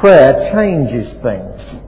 prayer 0.00 0.50
changes 0.52 1.06
things. 1.22 1.80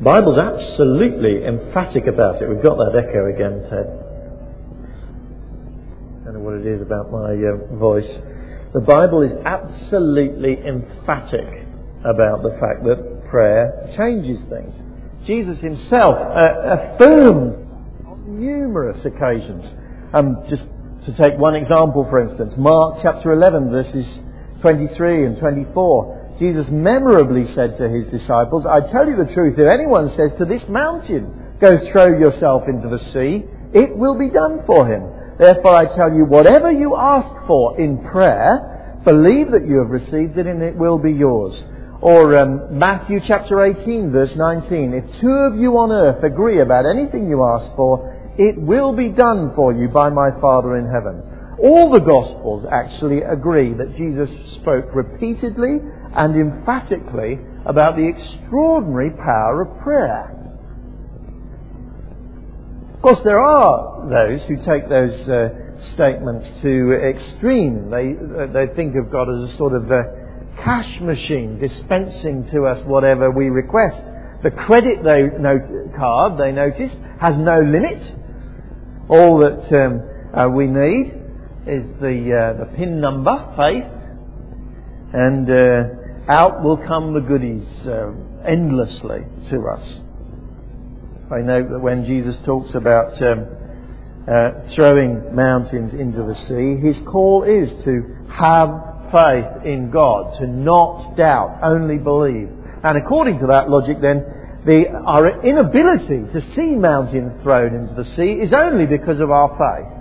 Bible's 0.00 0.38
absolutely 0.38 1.44
emphatic 1.44 2.06
about 2.06 2.42
it. 2.42 2.48
We've 2.48 2.62
got 2.62 2.76
that 2.76 2.94
echo 2.94 3.26
again, 3.32 3.62
Ted. 3.70 3.86
I 6.20 6.24
don't 6.26 6.34
know 6.34 6.40
what 6.40 6.54
it 6.54 6.66
is 6.66 6.82
about 6.82 7.10
my 7.10 7.32
uh, 7.32 7.76
voice. 7.78 8.18
The 8.74 8.80
Bible 8.80 9.22
is 9.22 9.32
absolutely 9.46 10.58
emphatic 10.66 11.66
about 12.04 12.42
the 12.42 12.50
fact 12.60 12.84
that 12.84 13.24
prayer 13.30 13.90
changes 13.96 14.38
things. 14.50 14.74
Jesus 15.26 15.58
himself 15.60 16.16
uh, 16.18 16.94
affirmed 16.94 17.66
on 18.06 18.38
numerous 18.38 19.02
occasions. 19.04 19.64
Um, 20.12 20.44
just 20.48 20.64
to 21.06 21.16
take 21.16 21.38
one 21.38 21.54
example, 21.54 22.06
for 22.10 22.20
instance, 22.20 22.52
Mark 22.58 22.98
chapter 23.02 23.32
11, 23.32 23.70
verses 23.70 24.18
23 24.60 25.26
and 25.26 25.38
24. 25.38 26.36
Jesus 26.38 26.68
memorably 26.68 27.46
said 27.48 27.78
to 27.78 27.88
his 27.88 28.06
disciples, 28.08 28.66
I 28.66 28.80
tell 28.80 29.08
you 29.08 29.16
the 29.16 29.32
truth, 29.32 29.58
if 29.58 29.66
anyone 29.66 30.10
says 30.10 30.32
to 30.38 30.44
this 30.44 30.62
mountain, 30.68 31.56
go 31.60 31.78
throw 31.90 32.18
yourself 32.18 32.64
into 32.68 32.88
the 32.88 33.02
sea, 33.12 33.44
it 33.72 33.96
will 33.96 34.18
be 34.18 34.30
done 34.30 34.62
for 34.66 34.86
him. 34.86 35.38
Therefore 35.38 35.76
I 35.76 35.94
tell 35.94 36.12
you, 36.12 36.24
whatever 36.24 36.70
you 36.70 36.96
ask 36.96 37.46
for 37.46 37.80
in 37.80 37.98
prayer, 37.98 39.00
believe 39.04 39.50
that 39.52 39.66
you 39.66 39.78
have 39.78 39.90
received 39.90 40.36
it 40.38 40.46
and 40.46 40.62
it 40.62 40.76
will 40.76 40.98
be 40.98 41.12
yours. 41.12 41.62
Or 42.00 42.36
um, 42.38 42.78
Matthew 42.78 43.20
chapter 43.26 43.64
18 43.64 44.12
verse 44.12 44.34
19, 44.36 44.92
if 44.92 45.20
two 45.20 45.28
of 45.28 45.56
you 45.58 45.72
on 45.78 45.92
earth 45.92 46.22
agree 46.22 46.60
about 46.60 46.84
anything 46.84 47.28
you 47.28 47.42
ask 47.42 47.74
for, 47.76 48.34
it 48.38 48.60
will 48.60 48.94
be 48.94 49.08
done 49.08 49.52
for 49.54 49.72
you 49.72 49.88
by 49.88 50.10
my 50.10 50.30
Father 50.40 50.76
in 50.76 50.84
heaven. 50.84 51.22
All 51.58 51.90
the 51.90 52.00
Gospels 52.00 52.66
actually 52.70 53.22
agree 53.22 53.72
that 53.72 53.96
Jesus 53.96 54.30
spoke 54.60 54.94
repeatedly 54.94 55.80
and 56.14 56.36
emphatically 56.36 57.38
about 57.64 57.96
the 57.96 58.06
extraordinary 58.06 59.10
power 59.10 59.62
of 59.62 59.82
prayer. 59.82 60.32
Of 62.94 63.02
course, 63.02 63.20
there 63.24 63.40
are 63.40 64.08
those 64.10 64.42
who 64.44 64.56
take 64.64 64.88
those 64.88 65.28
uh, 65.28 65.48
statements 65.94 66.48
to 66.62 66.92
extreme. 66.92 67.90
They, 67.90 68.12
they 68.52 68.74
think 68.74 68.94
of 68.96 69.10
God 69.10 69.28
as 69.30 69.52
a 69.52 69.56
sort 69.56 69.72
of 69.72 69.90
uh, 69.90 70.02
cash 70.62 71.00
machine 71.00 71.58
dispensing 71.58 72.48
to 72.50 72.66
us 72.66 72.84
whatever 72.86 73.30
we 73.30 73.48
request. 73.48 74.02
The 74.42 74.50
credit 74.50 75.02
they 75.02 75.28
card, 75.96 76.38
they 76.38 76.52
notice, 76.52 76.92
has 77.20 77.36
no 77.36 77.60
limit. 77.60 78.14
All 79.08 79.38
that 79.38 79.72
um, 79.72 80.02
uh, 80.34 80.48
we 80.48 80.66
need 80.66 81.25
is 81.66 81.82
the, 82.00 82.54
uh, 82.56 82.64
the 82.64 82.76
PIN 82.76 83.00
number, 83.00 83.36
faith, 83.56 83.84
and 85.12 85.50
uh, 85.50 86.32
out 86.32 86.62
will 86.62 86.76
come 86.76 87.12
the 87.12 87.20
goodies 87.20 87.66
uh, 87.86 88.12
endlessly 88.46 89.20
to 89.50 89.66
us. 89.68 90.00
I 91.30 91.40
know 91.40 91.68
that 91.68 91.80
when 91.80 92.04
Jesus 92.04 92.36
talks 92.44 92.72
about 92.74 93.20
um, 93.20 93.46
uh, 94.30 94.68
throwing 94.74 95.34
mountains 95.34 95.92
into 95.92 96.22
the 96.22 96.34
sea, 96.46 96.80
his 96.80 96.98
call 97.06 97.42
is 97.42 97.68
to 97.84 98.26
have 98.30 98.70
faith 99.10 99.64
in 99.64 99.90
God, 99.90 100.38
to 100.38 100.46
not 100.46 101.16
doubt, 101.16 101.58
only 101.62 101.98
believe. 101.98 102.48
And 102.84 102.96
according 102.96 103.40
to 103.40 103.48
that 103.48 103.68
logic, 103.68 104.00
then, 104.00 104.24
the, 104.64 104.88
our 104.88 105.44
inability 105.44 106.32
to 106.32 106.54
see 106.54 106.74
mountains 106.76 107.42
thrown 107.42 107.74
into 107.74 107.94
the 107.94 108.04
sea 108.16 108.40
is 108.40 108.52
only 108.52 108.86
because 108.86 109.18
of 109.18 109.30
our 109.30 109.48
faith. 109.50 109.95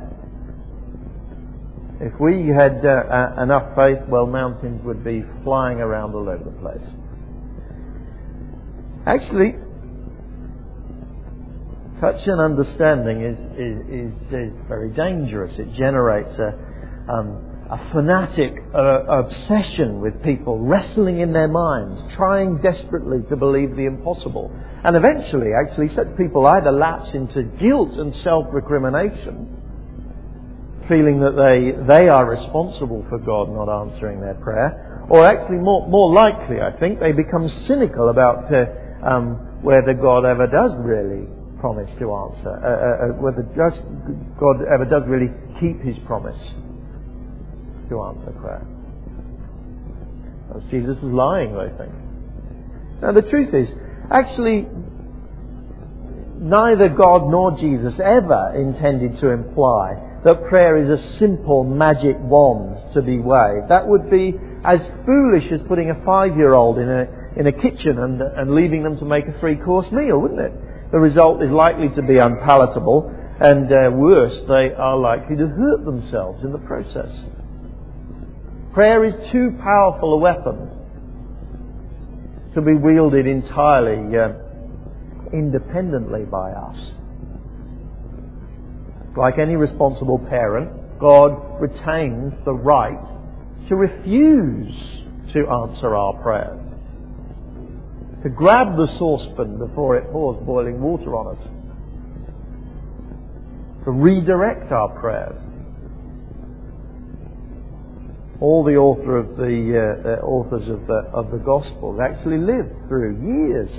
If 2.05 2.19
we 2.19 2.49
had 2.49 2.85
uh, 2.85 2.89
uh, 2.89 3.41
enough 3.41 3.75
faith, 3.75 3.97
well, 4.07 4.27
mountains 4.27 4.79
would 4.83 5.03
be 5.03 5.23
flying 5.43 5.79
around 5.79 6.13
all 6.13 6.29
over 6.29 6.43
the 6.43 6.51
place. 6.51 6.87
Actually, 9.07 9.55
such 11.99 12.27
an 12.27 12.39
understanding 12.39 13.23
is, 13.23 13.39
is, 13.57 14.13
is, 14.13 14.53
is 14.53 14.61
very 14.67 14.91
dangerous. 14.91 15.57
It 15.57 15.73
generates 15.73 16.37
a, 16.37 16.53
um, 17.11 17.41
a 17.71 17.91
fanatic 17.91 18.53
uh, 18.75 19.05
obsession 19.05 19.99
with 19.99 20.21
people 20.21 20.59
wrestling 20.59 21.21
in 21.21 21.33
their 21.33 21.47
minds, 21.47 22.13
trying 22.13 22.57
desperately 22.57 23.27
to 23.29 23.35
believe 23.35 23.75
the 23.75 23.85
impossible. 23.85 24.51
And 24.83 24.95
eventually, 24.95 25.53
actually, 25.59 25.89
such 25.89 26.15
people 26.17 26.45
either 26.45 26.71
lapse 26.71 27.15
into 27.15 27.41
guilt 27.41 27.93
and 27.93 28.15
self 28.17 28.45
recrimination, 28.51 29.64
feeling 30.87 31.19
that 31.19 31.35
they, 31.35 31.85
they 31.85 32.09
are 32.09 32.29
responsible 32.29 33.05
for 33.09 33.19
God 33.19 33.49
not 33.49 33.69
answering 33.69 34.21
their 34.21 34.35
prayer, 34.35 35.07
or 35.09 35.25
actually, 35.25 35.57
more, 35.57 35.87
more 35.87 36.13
likely, 36.13 36.61
I 36.61 36.71
think, 36.79 36.99
they 36.99 37.11
become 37.11 37.47
cynical 37.67 38.09
about 38.09 38.51
uh, 38.53 38.65
um, 39.05 39.61
whether 39.61 39.93
God 39.93 40.25
ever 40.25 40.47
does 40.47 40.71
really 40.79 41.27
promise 41.59 41.91
to 41.99 42.13
answer, 42.13 42.49
uh, 42.49 42.67
uh, 42.67 43.17
uh, 43.17 43.21
whether 43.21 43.43
just 43.55 43.81
God 44.39 44.61
ever 44.71 44.85
does 44.85 45.03
really 45.07 45.31
keep 45.59 45.81
his 45.81 45.97
promise 46.05 46.39
to 47.89 48.01
answer 48.01 48.31
prayer. 48.41 48.65
Jesus 50.69 50.97
is 50.97 51.03
lying, 51.03 51.53
they 51.53 51.77
think. 51.77 51.93
Now 53.01 53.11
the 53.11 53.21
truth 53.23 53.53
is, 53.53 53.71
actually, 54.11 54.67
neither 56.37 56.89
God 56.89 57.29
nor 57.29 57.57
Jesus 57.57 57.99
ever 57.99 58.53
intended 58.55 59.19
to 59.19 59.29
imply 59.29 60.01
that 60.25 60.43
prayer 60.49 60.75
is 60.77 60.89
a 60.89 61.17
simple 61.19 61.63
magic 61.63 62.17
wand 62.19 62.93
to 62.93 63.01
be 63.01 63.17
waved. 63.17 63.69
That 63.69 63.87
would 63.87 64.09
be 64.11 64.33
as 64.65 64.81
foolish 65.05 65.49
as 65.51 65.61
putting 65.67 65.91
a 65.91 66.03
five-year-old 66.03 66.77
in 66.79 66.89
a, 66.89 67.07
in 67.39 67.47
a 67.47 67.53
kitchen 67.53 67.99
and, 67.99 68.21
and 68.21 68.53
leaving 68.53 68.83
them 68.83 68.97
to 68.97 69.05
make 69.05 69.27
a 69.27 69.39
three-course 69.39 69.91
meal, 69.91 70.19
wouldn't 70.19 70.41
it? 70.41 70.51
the 70.95 70.99
result 70.99 71.43
is 71.43 71.51
likely 71.51 71.89
to 71.89 72.01
be 72.01 72.17
unpalatable, 72.19 73.13
and 73.41 73.65
uh, 73.69 73.91
worse, 73.91 74.33
they 74.47 74.73
are 74.77 74.97
likely 74.97 75.35
to 75.35 75.45
hurt 75.45 75.83
themselves 75.83 76.41
in 76.41 76.53
the 76.53 76.57
process. 76.59 77.11
Prayer 78.73 79.03
is 79.03 79.13
too 79.29 79.57
powerful 79.61 80.13
a 80.13 80.17
weapon 80.17 80.69
to 82.53 82.61
be 82.61 82.75
wielded 82.75 83.27
entirely 83.27 84.17
uh, 84.17 84.33
independently 85.33 86.23
by 86.23 86.51
us. 86.51 86.77
Like 89.15 89.37
any 89.39 89.55
responsible 89.55 90.19
parent, 90.19 90.99
God 90.99 91.61
retains 91.61 92.33
the 92.43 92.53
right 92.53 92.99
to 93.69 93.75
refuse 93.75 94.75
to 95.33 95.47
answer 95.47 95.95
our 95.95 96.13
prayers 96.21 96.65
to 98.25 98.29
grab 98.29 98.75
the 98.75 98.87
saucepan 98.97 99.59
before 99.59 99.95
it 99.97 100.11
pours 100.11 100.43
boiling 100.47 100.81
water 100.81 101.15
on 101.15 101.37
us, 101.37 101.43
to 103.83 103.91
redirect 103.91 104.71
our 104.71 104.89
prayers. 104.99 105.39
All 108.41 108.63
the 108.63 108.77
author 108.77 109.17
of 109.17 109.37
the 109.37 109.77
uh, 109.77 110.09
uh, 110.09 110.25
authors 110.25 110.67
of 110.69 110.87
the 110.87 111.07
of 111.13 111.29
the 111.29 111.37
Gospels 111.37 111.99
actually 112.01 112.39
lived 112.39 112.87
through 112.87 113.21
years 113.21 113.69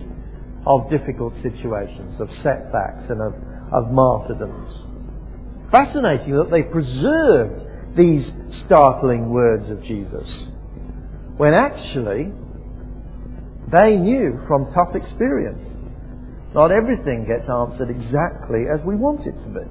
of 0.65 0.91
difficult 0.91 1.35
situations, 1.43 2.21
of 2.21 2.31
setbacks, 2.37 3.11
and 3.11 3.21
of, 3.21 3.35
of 3.73 3.91
martyrdoms. 3.91 4.96
Fascinating 5.71 6.37
that 6.37 6.51
they 6.51 6.63
preserved 6.63 7.97
these 7.97 8.31
startling 8.65 9.31
words 9.31 9.69
of 9.71 9.83
Jesus, 9.83 10.29
when 11.37 11.55
actually 11.55 12.33
they 13.73 13.97
knew 13.97 14.41
from 14.47 14.73
tough 14.73 14.95
experience. 14.95 15.75
Not 16.55 16.71
everything 16.71 17.27
gets 17.27 17.49
answered 17.51 17.91
exactly 17.91 18.65
as 18.73 18.81
we 18.85 18.95
want 18.95 19.27
it 19.27 19.33
to 19.33 19.49
be. 19.49 19.67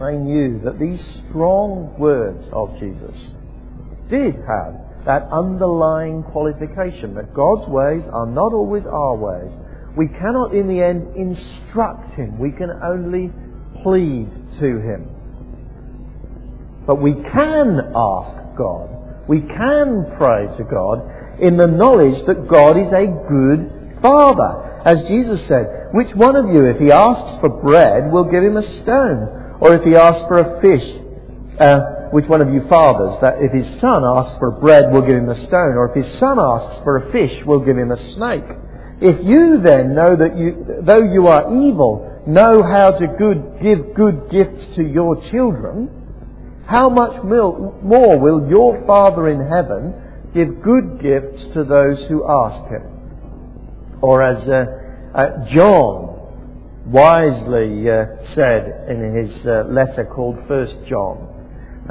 They 0.00 0.16
knew 0.16 0.60
that 0.64 0.78
these 0.78 1.00
strong 1.28 1.98
words 1.98 2.42
of 2.52 2.78
Jesus 2.78 3.32
did 4.08 4.34
have 4.34 5.04
that 5.06 5.28
underlying 5.30 6.22
qualification 6.24 7.14
that 7.14 7.32
God's 7.32 7.68
ways 7.68 8.02
are 8.12 8.26
not 8.26 8.52
always 8.52 8.84
our 8.86 9.16
ways. 9.16 9.52
We 9.96 10.08
cannot 10.08 10.54
in 10.54 10.68
the 10.68 10.80
end 10.82 11.16
instruct 11.16 12.14
Him. 12.14 12.38
We 12.38 12.52
can 12.52 12.70
only 12.82 13.32
plead 13.82 14.30
to 14.60 14.78
Him. 14.80 15.08
But 16.86 17.00
we 17.00 17.14
can 17.14 17.92
ask 17.94 18.56
God 18.56 19.00
we 19.30 19.42
can 19.42 20.12
pray 20.18 20.48
to 20.56 20.64
God 20.64 21.38
in 21.38 21.56
the 21.56 21.68
knowledge 21.68 22.26
that 22.26 22.48
God 22.48 22.76
is 22.76 22.92
a 22.92 23.06
good 23.28 24.00
Father. 24.02 24.82
As 24.84 25.04
Jesus 25.04 25.46
said, 25.46 25.90
which 25.92 26.12
one 26.16 26.34
of 26.34 26.46
you, 26.52 26.64
if 26.64 26.80
he 26.80 26.90
asks 26.90 27.38
for 27.38 27.48
bread, 27.48 28.10
will 28.10 28.24
give 28.24 28.42
him 28.42 28.56
a 28.56 28.62
stone? 28.82 29.56
Or 29.60 29.76
if 29.76 29.84
he 29.84 29.94
asks 29.94 30.26
for 30.26 30.38
a 30.38 30.60
fish, 30.60 30.82
uh, 31.60 32.10
which 32.10 32.26
one 32.26 32.40
of 32.40 32.52
you 32.52 32.66
fathers, 32.66 33.20
that 33.20 33.36
if 33.40 33.52
his 33.52 33.78
son 33.78 34.02
asks 34.04 34.36
for 34.38 34.50
bread, 34.50 34.92
will 34.92 35.02
give 35.02 35.14
him 35.14 35.28
a 35.28 35.40
stone? 35.46 35.76
Or 35.76 35.90
if 35.90 36.04
his 36.04 36.18
son 36.18 36.40
asks 36.40 36.82
for 36.82 36.96
a 36.96 37.12
fish, 37.12 37.44
will 37.44 37.60
give 37.60 37.78
him 37.78 37.92
a 37.92 38.14
snake? 38.14 38.50
If 39.00 39.24
you 39.24 39.60
then 39.62 39.94
know 39.94 40.14
that 40.14 40.36
you, 40.36 40.82
though 40.82 41.02
you 41.02 41.26
are 41.28 41.50
evil, 41.50 42.22
know 42.26 42.62
how 42.62 42.92
to 42.92 43.06
good, 43.06 43.58
give 43.62 43.94
good 43.94 44.30
gifts 44.30 44.76
to 44.76 44.82
your 44.82 45.22
children, 45.30 45.88
how 46.66 46.90
much 46.90 47.22
more 47.24 48.18
will 48.18 48.48
your 48.48 48.84
Father 48.86 49.28
in 49.28 49.48
heaven 49.48 49.94
give 50.34 50.62
good 50.62 51.00
gifts 51.00 51.42
to 51.54 51.64
those 51.64 52.02
who 52.04 52.28
ask 52.28 52.70
him? 52.70 53.98
Or 54.02 54.22
as 54.22 54.46
uh, 54.46 54.66
uh, 55.14 55.46
John 55.46 56.08
wisely 56.86 57.90
uh, 57.90 58.04
said 58.34 58.86
in 58.88 59.14
his 59.14 59.46
uh, 59.46 59.64
letter 59.68 60.04
called 60.04 60.36
First 60.46 60.76
John, 60.86 61.26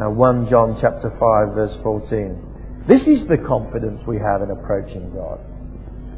uh, 0.01 0.09
1 0.11 0.49
John 0.49 0.77
chapter 0.79 1.09
5 1.09 1.19
verse 1.55 1.75
14. 1.81 2.85
This 2.87 3.01
is 3.07 3.27
the 3.27 3.37
confidence 3.37 4.01
we 4.07 4.17
have 4.17 4.41
in 4.41 4.51
approaching 4.51 5.11
God. 5.13 5.39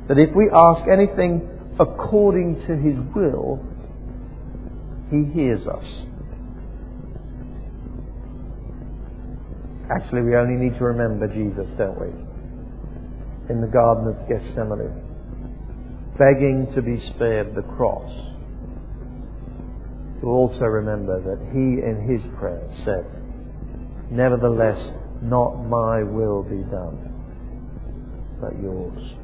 That 0.07 0.18
if 0.18 0.36
we 0.36 0.50
ask 0.53 0.88
anything 0.88 1.48
according 1.80 2.56
to 2.68 2.75
his 2.75 2.98
will, 3.15 3.63
he 5.09 5.25
hears 5.33 5.65
us. 5.68 5.86
Actually, 9.89 10.21
we 10.21 10.36
only 10.36 10.56
need 10.56 10.77
to 10.77 10.86
remember 10.86 11.27
Jesus, 11.27 11.69
don't 11.77 12.00
we? 12.00 12.07
In 13.50 13.59
the 13.59 13.68
Garden 13.68 14.07
of 14.07 14.27
Gethsemane, 14.30 15.03
begging 16.18 16.71
to 16.75 16.81
be 16.81 17.00
spared 17.13 17.56
the 17.56 17.63
cross. 17.75 18.09
To 20.21 20.27
also 20.27 20.65
remember 20.65 21.19
that 21.19 21.51
he 21.51 21.81
in 21.83 22.07
his 22.07 22.21
prayer 22.38 22.63
said, 22.86 23.06
Nevertheless, 24.12 24.94
not 25.21 25.56
my 25.65 26.03
will 26.03 26.44
be 26.44 26.63
done, 26.69 28.38
but 28.39 28.53
yours. 28.62 29.20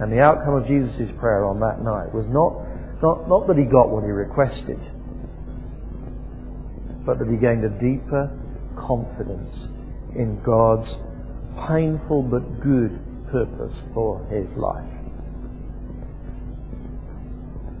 And 0.00 0.12
the 0.12 0.20
outcome 0.20 0.54
of 0.54 0.66
Jesus' 0.66 1.10
prayer 1.18 1.44
on 1.44 1.60
that 1.60 1.82
night 1.82 2.12
was 2.12 2.26
not, 2.28 2.54
not, 3.02 3.28
not 3.28 3.46
that 3.46 3.56
he 3.56 3.64
got 3.64 3.90
what 3.90 4.04
he 4.04 4.10
requested, 4.10 4.80
but 7.06 7.18
that 7.18 7.28
he 7.28 7.36
gained 7.36 7.64
a 7.64 7.70
deeper 7.78 8.30
confidence 8.76 9.54
in 10.16 10.42
God's 10.44 10.90
painful 11.68 12.22
but 12.22 12.60
good 12.60 12.98
purpose 13.30 13.76
for 13.94 14.24
his 14.30 14.48
life. 14.56 14.94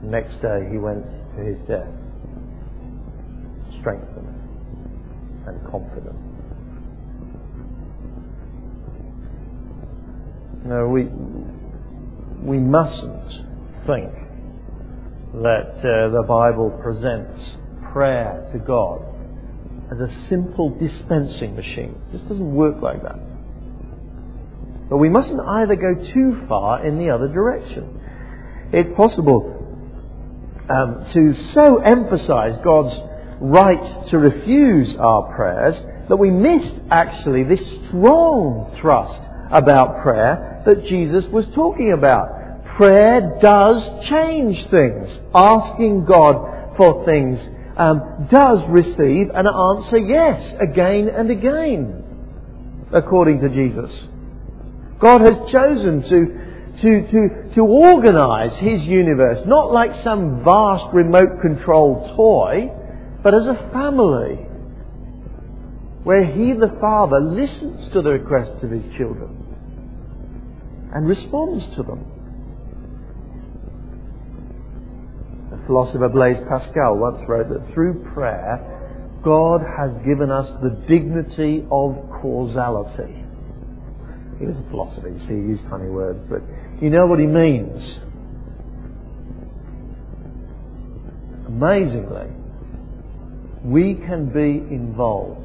next 0.04 0.40
day 0.42 0.68
he 0.70 0.78
went 0.78 1.04
to 1.36 1.42
his 1.42 1.58
death, 1.66 1.88
strengthened 3.80 4.28
and 5.46 5.70
confident. 5.70 6.16
No, 10.64 10.88
we 10.88 11.08
we 12.44 12.58
mustn't 12.58 13.30
think 13.86 14.12
that 15.32 15.78
uh, 15.78 16.10
the 16.10 16.24
Bible 16.28 16.70
presents 16.82 17.56
prayer 17.90 18.48
to 18.52 18.58
God 18.58 19.02
as 19.90 19.98
a 19.98 20.28
simple 20.28 20.70
dispensing 20.78 21.56
machine. 21.56 22.00
It 22.08 22.18
just 22.18 22.28
doesn't 22.28 22.54
work 22.54 22.82
like 22.82 23.02
that. 23.02 23.18
But 24.90 24.98
we 24.98 25.08
mustn't 25.08 25.40
either 25.40 25.74
go 25.74 25.94
too 25.94 26.44
far 26.46 26.86
in 26.86 26.98
the 26.98 27.10
other 27.10 27.28
direction. 27.28 28.00
It's 28.72 28.94
possible 28.94 29.50
um, 30.68 31.06
to 31.14 31.34
so 31.52 31.78
emphasize 31.78 32.60
God's 32.62 32.96
right 33.40 34.06
to 34.08 34.18
refuse 34.18 34.94
our 34.96 35.34
prayers 35.34 35.76
that 36.08 36.16
we 36.16 36.30
missed 36.30 36.74
actually 36.90 37.44
this 37.44 37.66
strong 37.88 38.76
thrust 38.80 39.20
about 39.50 40.02
prayer 40.02 40.53
that 40.64 40.84
Jesus 40.86 41.24
was 41.26 41.46
talking 41.54 41.92
about. 41.92 42.28
Prayer 42.76 43.38
does 43.40 44.06
change 44.08 44.68
things. 44.68 45.10
Asking 45.34 46.04
God 46.04 46.76
for 46.76 47.04
things 47.04 47.40
um, 47.76 48.28
does 48.30 48.60
receive 48.68 49.30
an 49.30 49.46
answer 49.46 49.98
yes 49.98 50.54
again 50.60 51.08
and 51.08 51.30
again, 51.30 52.04
according 52.92 53.40
to 53.40 53.48
Jesus. 53.48 53.90
God 54.98 55.20
has 55.20 55.50
chosen 55.50 56.02
to 56.02 56.40
to, 56.82 57.06
to, 57.08 57.54
to 57.54 57.60
organize 57.60 58.58
his 58.58 58.82
universe, 58.82 59.46
not 59.46 59.72
like 59.72 60.02
some 60.02 60.42
vast 60.42 60.92
remote 60.92 61.40
controlled 61.40 62.16
toy, 62.16 62.68
but 63.22 63.32
as 63.32 63.46
a 63.46 63.70
family, 63.72 64.34
where 66.02 66.26
he, 66.26 66.52
the 66.52 66.76
Father, 66.80 67.20
listens 67.20 67.92
to 67.92 68.02
the 68.02 68.10
requests 68.10 68.60
of 68.64 68.72
his 68.72 68.92
children 68.96 69.43
and 70.94 71.08
responds 71.08 71.64
to 71.74 71.82
them. 71.82 72.04
The 75.50 75.66
philosopher 75.66 76.08
Blaise 76.08 76.38
Pascal 76.48 76.96
once 76.96 77.20
wrote 77.28 77.48
that 77.48 77.74
through 77.74 78.12
prayer, 78.14 78.70
God 79.24 79.62
has 79.62 79.96
given 80.04 80.30
us 80.30 80.48
the 80.62 80.70
dignity 80.86 81.64
of 81.70 81.96
causality. 82.22 83.24
He 84.38 84.46
was 84.46 84.56
a 84.56 84.70
philosopher, 84.70 85.08
you 85.08 85.20
see, 85.20 85.26
he 85.26 85.34
used 85.34 85.64
funny 85.68 85.88
words, 85.88 86.20
but 86.28 86.42
you 86.80 86.90
know 86.90 87.06
what 87.06 87.18
he 87.18 87.26
means. 87.26 87.98
Amazingly, 91.46 92.30
we 93.64 93.94
can 93.94 94.26
be 94.26 94.74
involved 94.74 95.40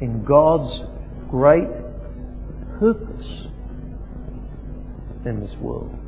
in 0.00 0.24
God's 0.24 0.84
great 1.30 1.85
purpose 2.78 3.46
in 5.24 5.40
this 5.40 5.54
world 5.56 5.98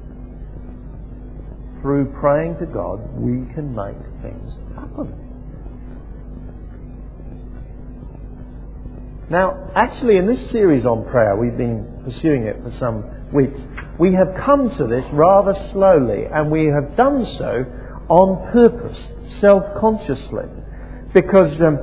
through 1.80 2.12
praying 2.20 2.58
to 2.58 2.66
God, 2.66 3.00
we 3.14 3.52
can 3.54 3.74
make 3.74 3.96
things 4.22 4.58
happen. 4.74 5.14
Now, 9.30 9.70
actually, 9.74 10.16
in 10.16 10.26
this 10.26 10.50
series 10.50 10.86
on 10.86 11.04
prayer, 11.04 11.36
we've 11.36 11.56
been 11.56 12.02
pursuing 12.04 12.44
it 12.44 12.62
for 12.62 12.72
some 12.72 13.04
weeks. 13.32 13.60
We 13.98 14.14
have 14.14 14.34
come 14.34 14.74
to 14.76 14.86
this 14.86 15.04
rather 15.12 15.54
slowly, 15.72 16.24
and 16.24 16.50
we 16.50 16.66
have 16.66 16.96
done 16.96 17.26
so 17.36 17.64
on 18.08 18.52
purpose, 18.52 18.98
self-consciously, 19.40 20.46
because 21.12 21.60
um, 21.60 21.78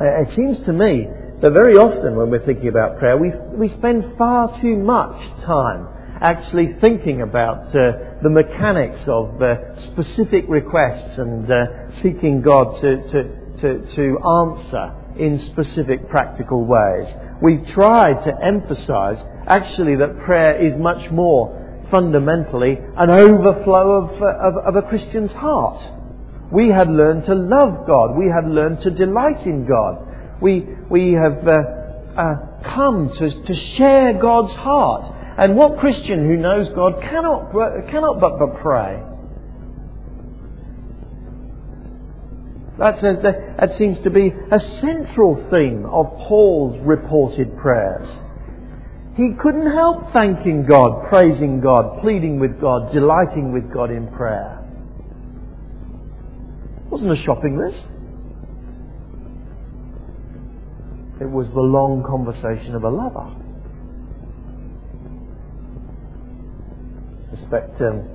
it 0.00 0.32
seems 0.34 0.64
to 0.66 0.72
me 0.72 1.08
that 1.42 1.50
very 1.50 1.76
often 1.76 2.16
when 2.16 2.30
we're 2.30 2.46
thinking 2.46 2.68
about 2.68 2.98
prayer, 2.98 3.18
we, 3.18 3.32
we 3.54 3.68
spend 3.76 4.16
far 4.16 4.60
too 4.60 4.76
much 4.76 5.20
time 5.44 5.88
actually 6.20 6.76
thinking 6.80 7.20
about 7.20 7.66
uh, 7.74 8.20
the 8.22 8.30
mechanics 8.30 9.00
of 9.08 9.42
uh, 9.42 9.80
specific 9.90 10.44
requests 10.48 11.18
and 11.18 11.50
uh, 11.50 11.90
seeking 12.00 12.42
God 12.42 12.80
to, 12.80 12.96
to, 13.10 13.60
to, 13.60 13.94
to 13.96 14.18
answer 14.24 14.94
in 15.18 15.40
specific 15.50 16.08
practical 16.08 16.64
ways. 16.64 17.12
We 17.42 17.58
try 17.72 18.12
to 18.12 18.44
emphasize 18.44 19.18
actually 19.48 19.96
that 19.96 20.20
prayer 20.20 20.64
is 20.64 20.78
much 20.78 21.10
more 21.10 21.58
fundamentally 21.90 22.78
an 22.96 23.10
overflow 23.10 24.04
of, 24.04 24.22
uh, 24.22 24.26
of, 24.26 24.56
of 24.58 24.76
a 24.76 24.88
Christian's 24.88 25.32
heart. 25.32 25.82
We 26.52 26.68
have 26.68 26.88
learned 26.88 27.26
to 27.26 27.34
love 27.34 27.84
God. 27.86 28.16
We 28.16 28.28
have 28.28 28.46
learned 28.46 28.82
to 28.82 28.90
delight 28.90 29.44
in 29.44 29.66
God. 29.66 30.11
We, 30.42 30.66
we 30.90 31.12
have 31.12 31.46
uh, 31.46 31.62
uh, 32.16 32.34
come 32.64 33.10
to, 33.16 33.42
to 33.44 33.54
share 33.54 34.14
God's 34.14 34.52
heart 34.54 35.14
and 35.38 35.56
what 35.56 35.78
Christian 35.78 36.26
who 36.26 36.36
knows 36.36 36.68
God 36.70 37.00
cannot, 37.00 37.52
cannot 37.88 38.20
but, 38.20 38.38
but 38.38 38.60
pray? 38.60 39.02
That's 42.78 43.02
a, 43.02 43.56
that 43.58 43.78
seems 43.78 44.00
to 44.00 44.10
be 44.10 44.32
a 44.50 44.58
central 44.80 45.36
theme 45.50 45.86
of 45.86 46.06
Paul's 46.26 46.78
reported 46.84 47.56
prayers. 47.58 48.08
He 49.16 49.34
couldn't 49.34 49.70
help 49.70 50.12
thanking 50.12 50.64
God, 50.64 51.08
praising 51.08 51.60
God, 51.60 52.00
pleading 52.00 52.40
with 52.40 52.60
God, 52.60 52.92
delighting 52.92 53.52
with 53.52 53.72
God 53.72 53.90
in 53.90 54.08
prayer. 54.08 54.58
It 56.78 56.90
wasn't 56.90 57.12
a 57.12 57.22
shopping 57.22 57.58
list. 57.58 57.86
It 61.22 61.30
was 61.30 61.46
the 61.50 61.60
long 61.60 62.02
conversation 62.02 62.74
of 62.74 62.82
a 62.82 62.90
lover. 62.90 63.42
suspect 67.52 67.80
um, 67.80 68.08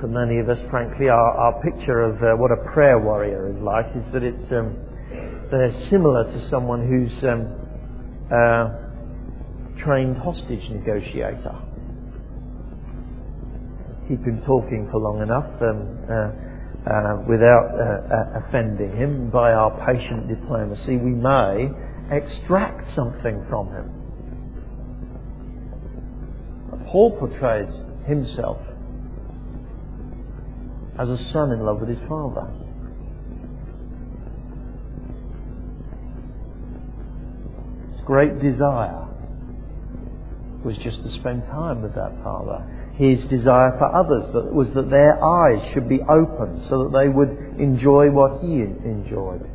for 0.00 0.08
many 0.08 0.38
of 0.38 0.48
us, 0.48 0.58
frankly, 0.70 1.08
our, 1.08 1.30
our 1.38 1.62
picture 1.62 2.02
of 2.02 2.22
uh, 2.22 2.36
what 2.36 2.50
a 2.50 2.72
prayer 2.72 2.98
warrior 2.98 3.48
is 3.48 3.60
like 3.62 3.86
is 3.96 4.12
that 4.12 4.22
it's 4.22 4.52
um, 4.52 4.76
they're 5.50 5.76
similar 5.88 6.24
to 6.24 6.48
someone 6.48 6.86
who's 6.86 7.24
um, 7.24 7.54
uh, 8.30 9.82
trained 9.82 10.16
hostage 10.18 10.68
negotiator. 10.70 11.56
Keep 14.08 14.24
him 14.24 14.42
talking 14.46 14.88
for 14.90 15.00
long 15.00 15.22
enough 15.22 15.50
um, 15.62 15.98
uh, 16.10 16.47
uh, 16.86 17.18
without 17.28 17.68
uh, 17.74 17.82
uh, 18.14 18.46
offending 18.46 18.96
him, 18.96 19.30
by 19.30 19.52
our 19.52 19.70
patient 19.84 20.28
diplomacy, 20.28 20.96
we 20.96 21.10
may 21.10 21.70
extract 22.10 22.94
something 22.94 23.44
from 23.48 23.68
him. 23.68 23.98
Paul 26.86 27.18
portrays 27.18 27.68
himself 28.06 28.58
as 30.98 31.08
a 31.08 31.18
son 31.32 31.52
in 31.52 31.60
love 31.60 31.80
with 31.80 31.90
his 31.90 31.98
father. 32.08 32.50
His 37.92 38.00
great 38.06 38.40
desire 38.40 39.06
was 40.64 40.76
just 40.78 41.02
to 41.02 41.10
spend 41.20 41.44
time 41.46 41.82
with 41.82 41.94
that 41.94 42.12
father. 42.24 42.77
His 42.98 43.24
desire 43.26 43.78
for 43.78 43.94
others 43.94 44.24
was 44.52 44.68
that 44.74 44.90
their 44.90 45.22
eyes 45.22 45.72
should 45.72 45.88
be 45.88 46.00
open 46.02 46.66
so 46.68 46.82
that 46.82 46.98
they 46.98 47.08
would 47.08 47.60
enjoy 47.60 48.10
what 48.10 48.42
He 48.42 48.60
enjoyed. 48.60 49.48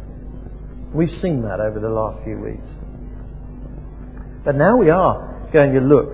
We've 0.93 1.13
seen 1.21 1.41
that 1.41 1.59
over 1.59 1.81
the 1.81 1.89
last 1.89 2.23
few 2.23 2.39
weeks. 2.39 2.63
But 4.45 4.55
now 4.55 4.77
we 4.77 4.89
are 4.89 5.49
going 5.51 5.73
to 5.73 5.81
look 5.81 6.09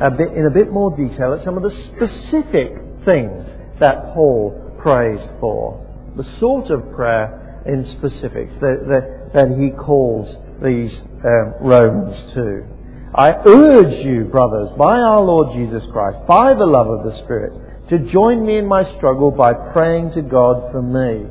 a 0.00 0.10
bit, 0.12 0.32
in 0.34 0.46
a 0.46 0.50
bit 0.50 0.70
more 0.70 0.96
detail 0.96 1.32
at 1.32 1.42
some 1.44 1.56
of 1.56 1.64
the 1.64 1.70
specific 1.96 2.76
things 3.04 3.44
that 3.80 4.14
Paul 4.14 4.76
prays 4.78 5.20
for. 5.40 5.84
The 6.16 6.24
sort 6.38 6.70
of 6.70 6.92
prayer 6.92 7.64
in 7.66 7.86
specifics 7.98 8.54
that, 8.60 8.84
that, 8.88 9.30
that 9.34 9.58
he 9.58 9.70
calls 9.70 10.36
these 10.62 11.00
um, 11.24 11.54
Romans 11.60 12.32
to. 12.34 12.66
I 13.14 13.32
urge 13.44 14.04
you, 14.06 14.24
brothers, 14.24 14.70
by 14.78 14.98
our 14.98 15.20
Lord 15.20 15.52
Jesus 15.54 15.84
Christ, 15.92 16.26
by 16.26 16.54
the 16.54 16.64
love 16.64 16.86
of 16.86 17.04
the 17.04 17.14
Spirit, 17.18 17.88
to 17.90 17.98
join 17.98 18.46
me 18.46 18.56
in 18.56 18.66
my 18.66 18.84
struggle 18.96 19.30
by 19.30 19.52
praying 19.52 20.12
to 20.12 20.22
God 20.22 20.72
for 20.72 20.80
me, 20.80 21.28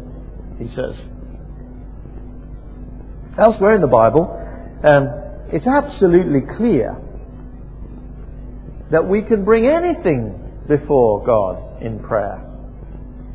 he 0.59 0.67
says. 0.75 0.95
Elsewhere 3.35 3.75
in 3.75 3.81
the 3.81 3.87
Bible, 3.87 4.29
um, 4.83 5.09
it's 5.51 5.65
absolutely 5.65 6.41
clear 6.55 6.95
that 8.91 9.07
we 9.07 9.23
can 9.23 9.43
bring 9.43 9.65
anything 9.65 10.37
before 10.67 11.25
God 11.25 11.81
in 11.81 11.99
prayer. 11.99 12.45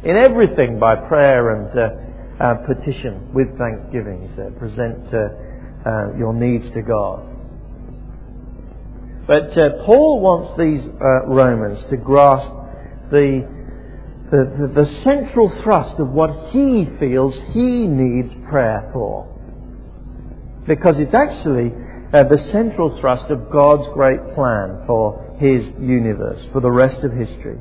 In 0.05 0.17
everything 0.17 0.79
by 0.79 0.95
prayer 0.95 1.57
and 1.57 1.77
uh, 1.77 2.45
uh, 2.45 2.55
petition 2.67 3.35
with 3.35 3.59
thanksgiving, 3.59 4.29
he 4.29 4.37
said. 4.37 4.57
Present 4.59 5.13
uh, 5.13 5.89
uh 5.89 6.17
your 6.17 6.33
needs 6.33 6.71
to 6.71 6.83
God. 6.83 7.36
But 9.27 9.59
uh, 9.59 9.85
Paul 9.85 10.21
wants 10.21 10.57
these 10.57 10.83
uh, 10.87 11.27
Romans 11.27 11.85
to 11.91 11.97
grasp 11.97 12.51
the, 13.11 13.47
the, 14.31 14.69
the, 14.69 14.85
the 14.85 15.03
central 15.03 15.51
thrust 15.63 15.99
of 15.99 16.11
what 16.11 16.51
he 16.51 16.89
feels 17.01 17.37
he 17.53 17.87
needs 17.87 18.33
prayer 18.49 18.89
for. 18.93 19.27
Because 20.67 20.99
it's 20.99 21.15
actually 21.15 21.73
uh, 22.13 22.23
the 22.25 22.39
central 22.53 22.99
thrust 23.01 23.31
of 23.31 23.51
God's 23.51 23.89
great 23.95 24.35
plan 24.35 24.85
for 24.87 25.37
his 25.41 25.67
universe, 25.81 26.45
for 26.53 26.61
the 26.61 26.71
rest 26.71 27.03
of 27.03 27.13
history. 27.13 27.59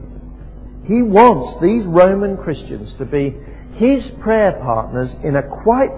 He 0.86 1.02
wants 1.02 1.62
these 1.62 1.84
Roman 1.86 2.38
Christians 2.38 2.94
to 3.00 3.06
be 3.06 3.36
his 3.74 4.06
prayer 4.22 4.54
partners 4.54 5.10
in 5.24 5.36
a 5.36 5.42
quite 5.42 5.90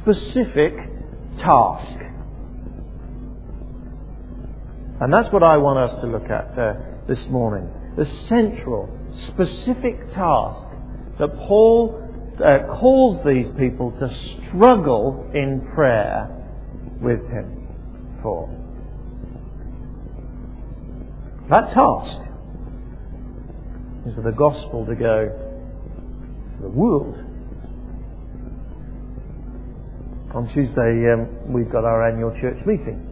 specific 0.00 0.74
task. 1.38 2.05
And 5.00 5.12
that's 5.12 5.30
what 5.30 5.42
I 5.42 5.58
want 5.58 5.78
us 5.90 6.00
to 6.00 6.06
look 6.06 6.30
at 6.30 6.58
uh, 6.58 6.74
this 7.06 7.22
morning. 7.26 7.68
The 7.96 8.06
central, 8.28 8.88
specific 9.28 10.10
task 10.12 10.58
that 11.18 11.36
Paul 11.46 12.02
uh, 12.42 12.58
calls 12.78 13.24
these 13.26 13.46
people 13.58 13.90
to 14.00 14.10
struggle 14.48 15.30
in 15.34 15.68
prayer 15.74 16.30
with 17.00 17.20
him 17.28 17.68
for. 18.22 18.48
That 21.50 21.72
task 21.72 22.20
is 24.06 24.14
for 24.14 24.22
the 24.22 24.32
gospel 24.32 24.86
to 24.86 24.94
go 24.94 25.28
to 26.56 26.62
the 26.62 26.68
world. 26.68 27.16
On 30.34 30.48
Tuesday, 30.52 31.12
um, 31.12 31.52
we've 31.52 31.70
got 31.70 31.84
our 31.84 32.08
annual 32.08 32.30
church 32.40 32.58
meeting. 32.66 33.05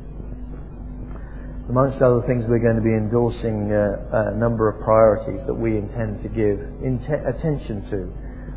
Amongst 1.68 2.02
other 2.02 2.20
things, 2.26 2.44
we're 2.46 2.58
going 2.58 2.76
to 2.76 2.82
be 2.82 2.92
endorsing 2.92 3.72
uh, 3.72 4.32
a 4.32 4.36
number 4.36 4.68
of 4.68 4.84
priorities 4.84 5.40
that 5.46 5.54
we 5.54 5.78
intend 5.78 6.22
to 6.22 6.28
give 6.28 6.60
attention 7.24 7.88
to 7.88 8.12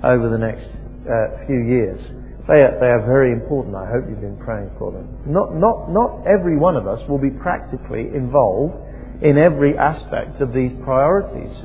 over 0.06 0.28
the 0.28 0.38
next 0.38 0.68
uh, 1.08 1.46
few 1.48 1.64
years. 1.64 2.02
They 2.50 2.64
are, 2.64 2.78
they 2.80 2.88
are 2.88 3.06
very 3.08 3.32
important. 3.32 3.76
I 3.76 3.88
hope 3.88 4.10
you've 4.10 4.20
been 4.20 4.38
praying 4.44 4.72
for 4.78 4.92
them. 4.92 5.08
Not, 5.26 5.56
not, 5.56 5.90
not 5.90 6.28
every 6.28 6.58
one 6.58 6.76
of 6.76 6.86
us 6.86 7.00
will 7.08 7.18
be 7.18 7.30
practically 7.30 8.12
involved 8.14 8.76
in 9.22 9.38
every 9.38 9.78
aspect 9.78 10.42
of 10.42 10.52
these 10.52 10.74
priorities. 10.84 11.64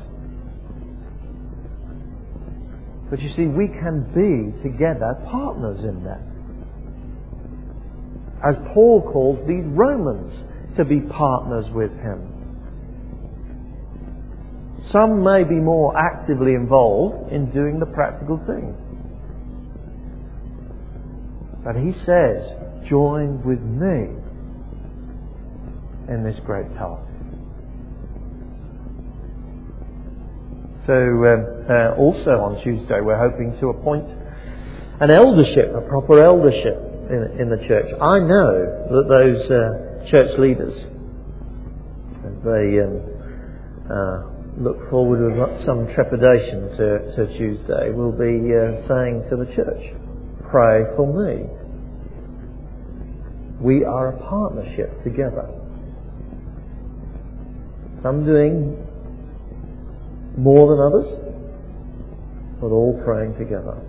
But 3.09 3.21
you 3.21 3.33
see, 3.35 3.47
we 3.47 3.67
can 3.67 4.07
be 4.15 4.63
together 4.63 5.19
partners 5.29 5.79
in 5.83 6.03
them. 6.03 6.29
As 8.43 8.55
Paul 8.73 9.01
calls 9.11 9.45
these 9.47 9.65
Romans 9.65 10.33
to 10.77 10.85
be 10.85 10.99
partners 11.01 11.65
with 11.73 11.91
Him. 11.91 12.29
Some 14.91 15.23
may 15.23 15.43
be 15.43 15.55
more 15.55 15.97
actively 15.97 16.53
involved 16.53 17.31
in 17.31 17.51
doing 17.51 17.79
the 17.79 17.85
practical 17.85 18.37
things. 18.45 18.75
But 21.63 21.75
He 21.75 21.93
says, 22.05 22.43
join 22.87 23.43
with 23.43 23.61
me 23.61 24.19
in 26.13 26.23
this 26.23 26.39
great 26.45 26.67
task. 26.73 27.09
So, 30.85 30.93
um, 30.93 31.65
uh, 31.69 31.95
also 31.95 32.31
on 32.41 32.61
Tuesday, 32.61 32.99
we're 32.99 33.17
hoping 33.17 33.57
to 33.61 33.69
appoint 33.69 34.05
an 34.99 35.11
eldership, 35.11 35.73
a 35.73 35.81
proper 35.87 36.21
eldership 36.23 36.75
in, 37.09 37.39
in 37.39 37.49
the 37.49 37.65
church. 37.67 37.87
I 38.01 38.19
know 38.19 38.51
that 38.91 39.05
those 39.07 39.49
uh, 39.49 39.92
church 40.09 40.37
leaders. 40.37 40.73
They 42.43 42.79
um, 42.83 43.01
uh, 43.89 44.33
look 44.57 44.89
forward 44.89 45.33
with 45.33 45.65
some 45.65 45.87
trepidation 45.93 46.69
to, 46.77 47.15
to 47.15 47.37
Tuesday. 47.37 47.89
We'll 47.91 48.11
be 48.11 48.51
uh, 48.53 48.87
saying 48.87 49.25
to 49.29 49.37
the 49.37 49.45
church, 49.55 49.93
pray 50.51 50.83
for 50.95 51.07
me. 51.07 51.45
We 53.61 53.85
are 53.85 54.09
a 54.09 54.19
partnership 54.19 55.03
together. 55.03 55.47
Some 58.01 58.25
doing 58.25 58.85
more 60.37 60.75
than 60.75 60.83
others, 60.83 61.07
but 62.59 62.67
all 62.67 62.99
praying 63.05 63.37
together. 63.37 63.79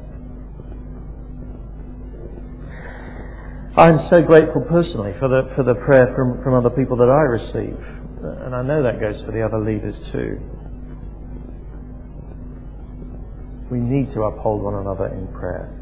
I'm 3.76 4.08
so 4.08 4.22
grateful 4.22 4.62
personally 4.62 5.14
for 5.18 5.26
the, 5.26 5.52
for 5.56 5.64
the 5.64 5.74
prayer 5.74 6.14
from, 6.14 6.40
from 6.44 6.54
other 6.54 6.70
people 6.70 6.96
that 6.98 7.10
I 7.10 7.22
receive. 7.22 7.76
And 8.22 8.54
I 8.54 8.62
know 8.62 8.84
that 8.84 9.00
goes 9.00 9.20
for 9.24 9.32
the 9.32 9.42
other 9.42 9.58
leaders 9.58 9.96
too. 10.12 10.40
We 13.72 13.78
need 13.80 14.12
to 14.12 14.22
uphold 14.22 14.62
one 14.62 14.74
another 14.74 15.08
in 15.08 15.26
prayer. 15.26 15.74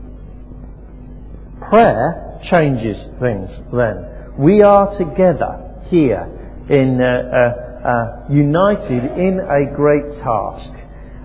Prayer 1.69 2.41
changes 2.45 2.99
things 3.21 3.51
then. 3.75 4.39
We 4.39 4.63
are 4.63 4.97
together 4.97 5.83
here 5.89 6.65
in, 6.71 6.99
uh, 6.99 7.05
uh, 7.05 7.89
uh, 7.89 8.33
united 8.33 9.05
in 9.19 9.39
a 9.39 9.77
great 9.77 10.17
task. 10.23 10.71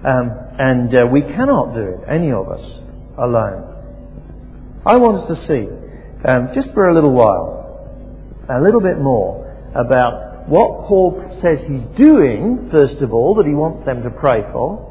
Um, 0.04 0.32
and 0.60 0.94
uh, 0.94 1.08
we 1.10 1.22
cannot 1.22 1.74
do 1.74 1.82
it, 1.82 2.00
any 2.10 2.34
of 2.34 2.50
us, 2.50 2.80
alone. 3.18 3.74
I 4.86 4.98
want 4.98 5.32
us 5.32 5.40
to 5.40 5.48
see 5.48 5.87
um, 6.26 6.50
just 6.56 6.74
for 6.74 6.90
a 6.90 6.94
little 6.94 7.14
while, 7.14 8.46
a 8.50 8.62
little 8.62 8.82
bit 8.82 9.00
more 9.00 9.46
about 9.76 10.48
what 10.48 10.88
Paul 10.88 11.40
says 11.42 11.60
he's 11.68 11.84
doing, 11.98 12.70
first 12.72 13.02
of 13.02 13.14
all, 13.14 13.36
that 13.36 13.46
he 13.46 13.54
wants 13.54 13.86
them 13.86 14.04
to 14.04 14.10
pray 14.10 14.42
for, 14.52 14.88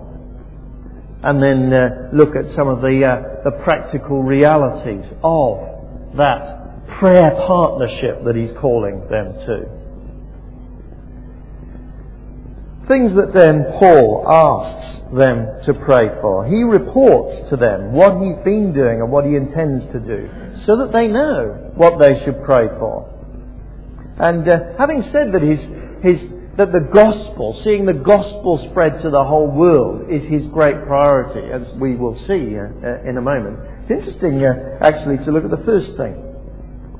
and 1.23 1.43
then 1.43 1.73
uh, 1.73 2.11
look 2.13 2.37
at 2.37 2.55
some 2.55 2.69
of 2.69 2.81
the, 2.81 3.05
uh, 3.05 3.43
the 3.43 3.63
practical 3.65 4.23
realities 4.23 5.07
of 5.25 5.59
that 6.17 6.89
prayer 7.01 7.31
partnership 7.47 8.23
that 8.25 8.37
he's 8.37 8.53
calling 8.61 9.01
them 9.09 9.33
to. 9.47 9.86
Things 12.89 13.15
that 13.17 13.33
then 13.33 13.65
Paul 13.79 14.25
asks 14.29 15.01
them 15.13 15.65
to 15.65 15.75
pray 15.85 16.09
for. 16.21 16.47
He 16.47 16.63
reports 16.63 17.51
to 17.51 17.57
them 17.57 17.93
what 17.93 18.23
he's 18.23 18.37
been 18.45 18.73
doing 18.73 19.01
and 19.01 19.11
what 19.11 19.25
he 19.25 19.35
intends 19.35 19.85
to 19.93 19.99
do 19.99 20.31
so 20.65 20.77
that 20.79 20.93
they 20.93 21.09
know 21.09 21.73
what 21.75 21.99
they 21.99 22.23
should 22.25 22.45
pray 22.45 22.69
for. 22.79 23.13
And 24.19 24.49
uh, 24.49 24.61
having 24.79 25.03
said 25.11 25.33
that, 25.33 25.43
his, 25.43 25.61
his, 26.03 26.31
that 26.57 26.71
the 26.71 26.89
gospel, 26.93 27.61
seeing 27.65 27.87
the 27.87 27.93
gospel 27.93 28.67
spread 28.71 29.03
to 29.03 29.11
the 29.11 29.25
whole 29.25 29.49
world, 29.49 30.09
is 30.09 30.23
his 30.31 30.47
great 30.47 30.87
priority, 30.87 31.51
as 31.53 31.69
we 31.75 31.97
will 31.97 32.17
see 32.27 32.57
uh, 32.57 32.71
uh, 32.87 33.09
in 33.09 33.19
a 33.19 33.21
moment. 33.21 33.59
It's 33.83 33.91
interesting, 33.91 34.45
uh, 34.45 34.79
actually, 34.81 35.19
to 35.25 35.33
look 35.33 35.45
at 35.45 35.51
the 35.51 35.65
first 35.65 35.97
thing 35.97 36.23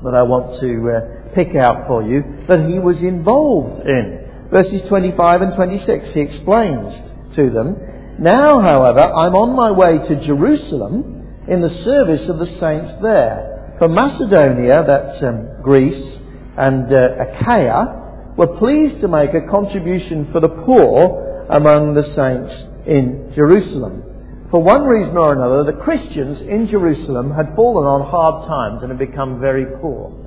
that 0.03 0.13
I 0.13 0.21
want 0.23 0.59
to 0.59 0.91
uh, 0.91 1.33
pick 1.33 1.55
out 1.55 1.87
for 1.87 2.03
you 2.03 2.45
that 2.47 2.69
he 2.69 2.77
was 2.77 3.01
involved 3.01 3.87
in 3.87 4.26
verses 4.51 4.81
25 4.87 5.41
and 5.41 5.55
26. 5.55 6.09
He 6.13 6.21
explains 6.21 7.01
to 7.35 7.49
them, 7.49 7.77
Now, 8.19 8.59
however, 8.59 9.01
I'm 9.01 9.35
on 9.35 9.55
my 9.55 9.71
way 9.71 9.97
to 10.07 10.25
Jerusalem 10.25 11.45
in 11.47 11.61
the 11.61 11.83
service 11.83 12.27
of 12.27 12.39
the 12.39 12.45
saints 12.45 12.93
there. 13.01 13.75
For 13.79 13.87
Macedonia, 13.87 14.83
that's 14.87 15.21
um, 15.23 15.61
Greece, 15.61 16.17
and 16.57 16.91
uh, 16.91 17.25
Achaia 17.25 18.33
were 18.35 18.57
pleased 18.57 19.01
to 19.01 19.07
make 19.07 19.33
a 19.33 19.47
contribution 19.49 20.31
for 20.31 20.39
the 20.39 20.49
poor 20.49 21.47
among 21.49 21.93
the 21.93 22.03
saints 22.03 22.53
in 22.85 23.31
Jerusalem. 23.35 24.03
For 24.49 24.61
one 24.61 24.83
reason 24.83 25.17
or 25.17 25.33
another, 25.33 25.63
the 25.63 25.83
Christians 25.83 26.41
in 26.41 26.67
Jerusalem 26.67 27.31
had 27.31 27.55
fallen 27.55 27.85
on 27.85 28.09
hard 28.09 28.47
times 28.47 28.81
and 28.81 28.91
had 28.91 28.99
become 28.99 29.39
very 29.39 29.65
poor. 29.81 30.26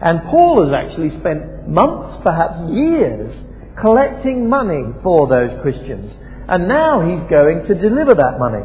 And 0.00 0.22
Paul 0.30 0.64
has 0.64 0.72
actually 0.72 1.10
spent 1.18 1.68
months, 1.68 2.20
perhaps 2.22 2.58
years, 2.70 3.34
collecting 3.80 4.48
money 4.48 4.84
for 5.02 5.26
those 5.26 5.60
Christians. 5.62 6.12
And 6.48 6.68
now 6.68 7.00
he's 7.00 7.28
going 7.28 7.66
to 7.66 7.74
deliver 7.74 8.14
that 8.14 8.38
money. 8.38 8.64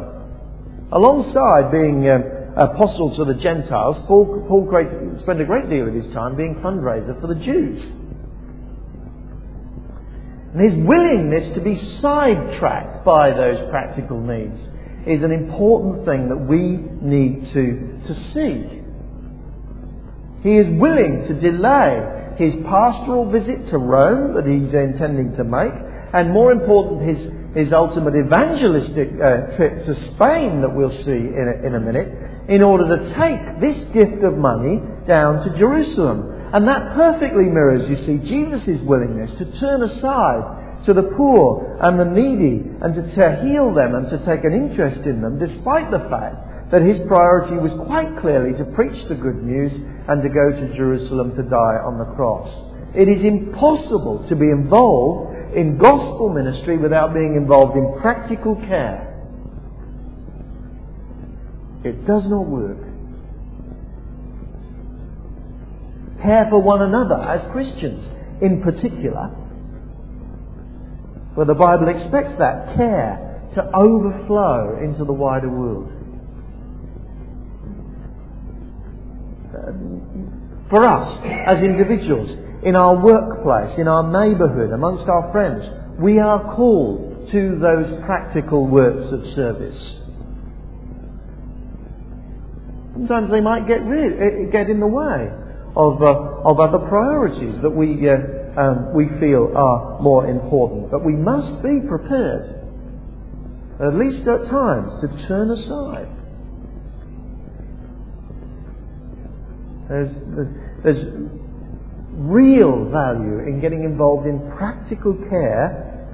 Alongside 0.92 1.72
being 1.72 2.08
um, 2.08 2.22
apostle 2.56 3.16
to 3.16 3.24
the 3.24 3.34
Gentiles, 3.34 3.96
Paul, 4.06 4.44
Paul 4.48 4.64
great, 4.64 4.88
spent 5.22 5.40
a 5.40 5.44
great 5.44 5.68
deal 5.68 5.88
of 5.88 5.94
his 5.94 6.12
time 6.14 6.36
being 6.36 6.56
fundraiser 6.56 7.20
for 7.20 7.26
the 7.26 7.34
Jews. 7.34 7.82
And 10.54 10.60
his 10.62 10.86
willingness 10.86 11.52
to 11.56 11.60
be 11.60 11.76
sidetracked 12.00 13.04
by 13.04 13.30
those 13.30 13.68
practical 13.70 14.20
needs 14.20 14.60
is 15.04 15.22
an 15.22 15.32
important 15.32 16.04
thing 16.06 16.28
that 16.28 16.36
we 16.36 16.78
need 17.02 17.52
to, 17.52 18.00
to 18.06 18.14
see. 18.32 18.83
He 20.44 20.58
is 20.58 20.68
willing 20.78 21.26
to 21.26 21.34
delay 21.40 22.36
his 22.36 22.54
pastoral 22.66 23.30
visit 23.30 23.70
to 23.70 23.78
Rome 23.78 24.34
that 24.34 24.44
he's 24.44 24.74
intending 24.74 25.34
to 25.36 25.44
make, 25.44 25.72
and 26.12 26.30
more 26.30 26.52
important, 26.52 27.08
his, 27.08 27.56
his 27.56 27.72
ultimate 27.72 28.14
evangelistic 28.14 29.08
uh, 29.14 29.56
trip 29.56 29.86
to 29.86 29.94
Spain 30.12 30.60
that 30.60 30.74
we'll 30.76 30.92
see 31.02 31.32
in 31.32 31.48
a, 31.48 31.66
in 31.66 31.74
a 31.74 31.80
minute, 31.80 32.12
in 32.50 32.62
order 32.62 32.98
to 32.98 33.14
take 33.14 33.60
this 33.60 33.84
gift 33.94 34.22
of 34.22 34.36
money 34.36 34.82
down 35.06 35.42
to 35.48 35.58
Jerusalem. 35.58 36.30
And 36.52 36.68
that 36.68 36.94
perfectly 36.94 37.44
mirrors, 37.44 37.88
you 37.88 37.96
see, 37.96 38.18
Jesus' 38.18 38.82
willingness 38.82 39.32
to 39.38 39.58
turn 39.58 39.82
aside 39.82 40.84
to 40.84 40.92
the 40.92 41.04
poor 41.16 41.78
and 41.80 41.98
the 41.98 42.04
needy 42.04 42.68
and 42.82 42.94
to, 42.94 43.14
to 43.14 43.42
heal 43.42 43.72
them 43.72 43.94
and 43.94 44.10
to 44.10 44.18
take 44.26 44.44
an 44.44 44.52
interest 44.52 45.06
in 45.06 45.22
them, 45.22 45.38
despite 45.38 45.90
the 45.90 46.00
fact 46.10 46.53
that 46.70 46.82
his 46.82 46.98
priority 47.06 47.56
was 47.56 47.72
quite 47.86 48.18
clearly 48.20 48.56
to 48.58 48.64
preach 48.64 49.06
the 49.08 49.14
good 49.14 49.42
news 49.42 49.72
and 50.08 50.22
to 50.22 50.28
go 50.28 50.50
to 50.50 50.76
Jerusalem 50.76 51.34
to 51.36 51.42
die 51.42 51.78
on 51.84 51.98
the 51.98 52.14
cross. 52.16 52.48
It 52.94 53.08
is 53.08 53.24
impossible 53.24 54.26
to 54.28 54.36
be 54.36 54.46
involved 54.46 55.56
in 55.56 55.78
gospel 55.78 56.30
ministry 56.30 56.78
without 56.78 57.14
being 57.14 57.36
involved 57.36 57.76
in 57.76 58.00
practical 58.00 58.56
care. 58.56 59.10
It 61.84 62.06
does 62.06 62.24
not 62.26 62.46
work. 62.46 62.78
Care 66.22 66.46
for 66.48 66.62
one 66.62 66.80
another 66.80 67.16
as 67.16 67.52
Christians, 67.52 68.08
in 68.40 68.62
particular, 68.62 69.28
where 71.34 71.46
the 71.46 71.54
Bible 71.54 71.88
expects 71.88 72.38
that 72.38 72.74
care 72.76 73.50
to 73.54 73.76
overflow 73.76 74.78
into 74.82 75.04
the 75.04 75.12
wider 75.12 75.50
world. 75.50 75.93
For 80.70 80.84
us, 80.84 81.18
as 81.24 81.62
individuals, 81.62 82.36
in 82.62 82.76
our 82.76 82.96
workplace, 82.96 83.78
in 83.78 83.86
our 83.88 84.02
neighbourhood, 84.02 84.72
amongst 84.72 85.08
our 85.08 85.30
friends, 85.30 85.64
we 85.98 86.18
are 86.18 86.56
called 86.56 87.30
to 87.30 87.58
those 87.58 88.04
practical 88.04 88.66
works 88.66 89.12
of 89.12 89.26
service. 89.34 89.96
Sometimes 92.94 93.30
they 93.30 93.40
might 93.40 93.66
get, 93.66 93.84
rid, 93.84 94.12
eh, 94.20 94.50
get 94.50 94.70
in 94.70 94.80
the 94.80 94.86
way 94.86 95.30
of, 95.76 96.00
uh, 96.00 96.48
of 96.48 96.60
other 96.60 96.78
priorities 96.78 97.60
that 97.60 97.70
we, 97.70 98.08
uh, 98.08 98.60
um, 98.60 98.94
we 98.94 99.08
feel 99.18 99.52
are 99.56 100.00
more 100.00 100.26
important. 100.26 100.90
But 100.90 101.04
we 101.04 101.14
must 101.14 101.62
be 101.62 101.80
prepared, 101.80 102.62
at 103.80 103.94
least 103.96 104.26
at 104.28 104.46
times, 104.46 104.92
to 105.00 105.26
turn 105.26 105.50
aside. 105.50 106.08
There's, 109.88 110.10
there's 110.82 111.06
real 112.10 112.90
value 112.90 113.40
in 113.40 113.60
getting 113.60 113.84
involved 113.84 114.26
in 114.26 114.52
practical 114.56 115.14
care 115.28 116.08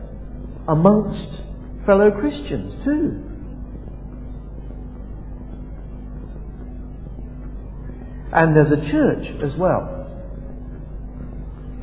amongst 0.68 1.42
fellow 1.86 2.10
Christians 2.10 2.84
too. 2.84 3.30
and 8.32 8.54
there's 8.56 8.70
a 8.70 8.90
church 8.90 9.26
as 9.42 9.56
well. 9.58 10.06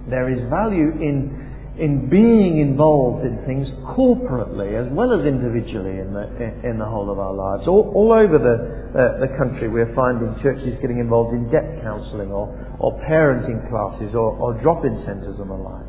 There 0.10 0.30
is 0.30 0.40
value 0.50 0.92
in, 0.92 1.37
in 1.80 2.10
being 2.10 2.58
involved 2.58 3.24
in 3.24 3.38
things 3.46 3.70
corporately 3.86 4.74
as 4.74 4.92
well 4.92 5.14
as 5.14 5.26
individually 5.26 6.00
in 6.00 6.12
the, 6.12 6.26
in 6.68 6.80
the 6.80 6.86
whole 6.86 7.12
of 7.12 7.20
our 7.20 7.34
lives. 7.34 7.68
All, 7.68 7.92
all 7.94 8.12
over 8.12 8.38
the, 8.38 9.00
uh, 9.00 9.20
the 9.20 9.28
country, 9.38 9.70
we're 9.70 9.94
finding 9.94 10.34
churches 10.42 10.76
getting 10.82 11.00
involved 11.00 11.34
in 11.34 11.50
debt 11.52 11.82
counselling 11.84 12.32
or, 12.32 12.50
or 12.80 13.00
parenting 13.08 13.70
classes 13.70 14.16
or, 14.16 14.34
or 14.38 14.54
drop 14.62 14.86
in 14.86 15.04
centres 15.06 15.40
and 15.40 15.50
the 15.50 15.54
like. 15.54 15.86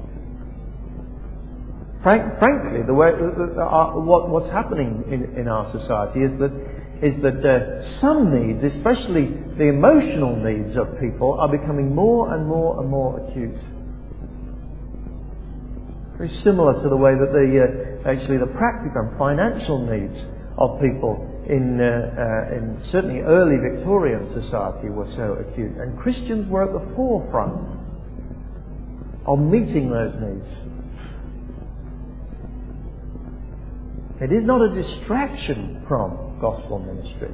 Frank, 2.02 2.38
frankly, 2.38 2.82
the 2.86 2.94
way, 2.94 3.08
uh, 3.08 3.62
uh, 3.64 3.98
what, 3.98 4.28
what's 4.28 4.50
happening 4.50 5.04
in, 5.10 5.40
in 5.40 5.48
our 5.48 5.72
society 5.72 6.20
is 6.20 6.38
that 6.38 6.52
is 7.00 7.14
that 7.22 7.46
uh, 7.46 8.00
some 8.00 8.34
needs, 8.34 8.74
especially 8.74 9.26
the 9.56 9.68
emotional 9.68 10.34
needs 10.34 10.76
of 10.76 10.98
people, 10.98 11.38
are 11.38 11.48
becoming 11.48 11.94
more 11.94 12.34
and 12.34 12.44
more 12.46 12.80
and 12.80 12.90
more 12.90 13.20
acute. 13.20 13.56
Very 16.18 16.34
similar 16.42 16.82
to 16.82 16.88
the 16.88 16.96
way 16.96 17.12
that 17.14 17.30
the 17.32 17.46
uh, 17.62 18.10
actually 18.10 18.38
the 18.38 18.46
practical 18.46 19.02
and 19.02 19.18
financial 19.18 19.86
needs 19.86 20.18
of 20.58 20.80
people 20.80 21.24
in, 21.48 21.80
uh, 21.80 21.84
uh, 21.86 22.56
in 22.56 22.82
certainly 22.90 23.20
early 23.20 23.56
Victorian 23.56 24.28
society 24.34 24.88
were 24.88 25.08
so 25.14 25.38
acute, 25.38 25.76
and 25.78 25.96
Christians 25.98 26.50
were 26.50 26.64
at 26.64 26.72
the 26.72 26.94
forefront 26.96 27.78
of 29.26 29.38
meeting 29.38 29.90
those 29.90 30.14
needs. 30.20 30.50
It 34.20 34.32
is 34.32 34.44
not 34.44 34.60
a 34.60 34.74
distraction 34.74 35.84
from 35.86 36.38
gospel 36.40 36.80
ministry, 36.80 37.30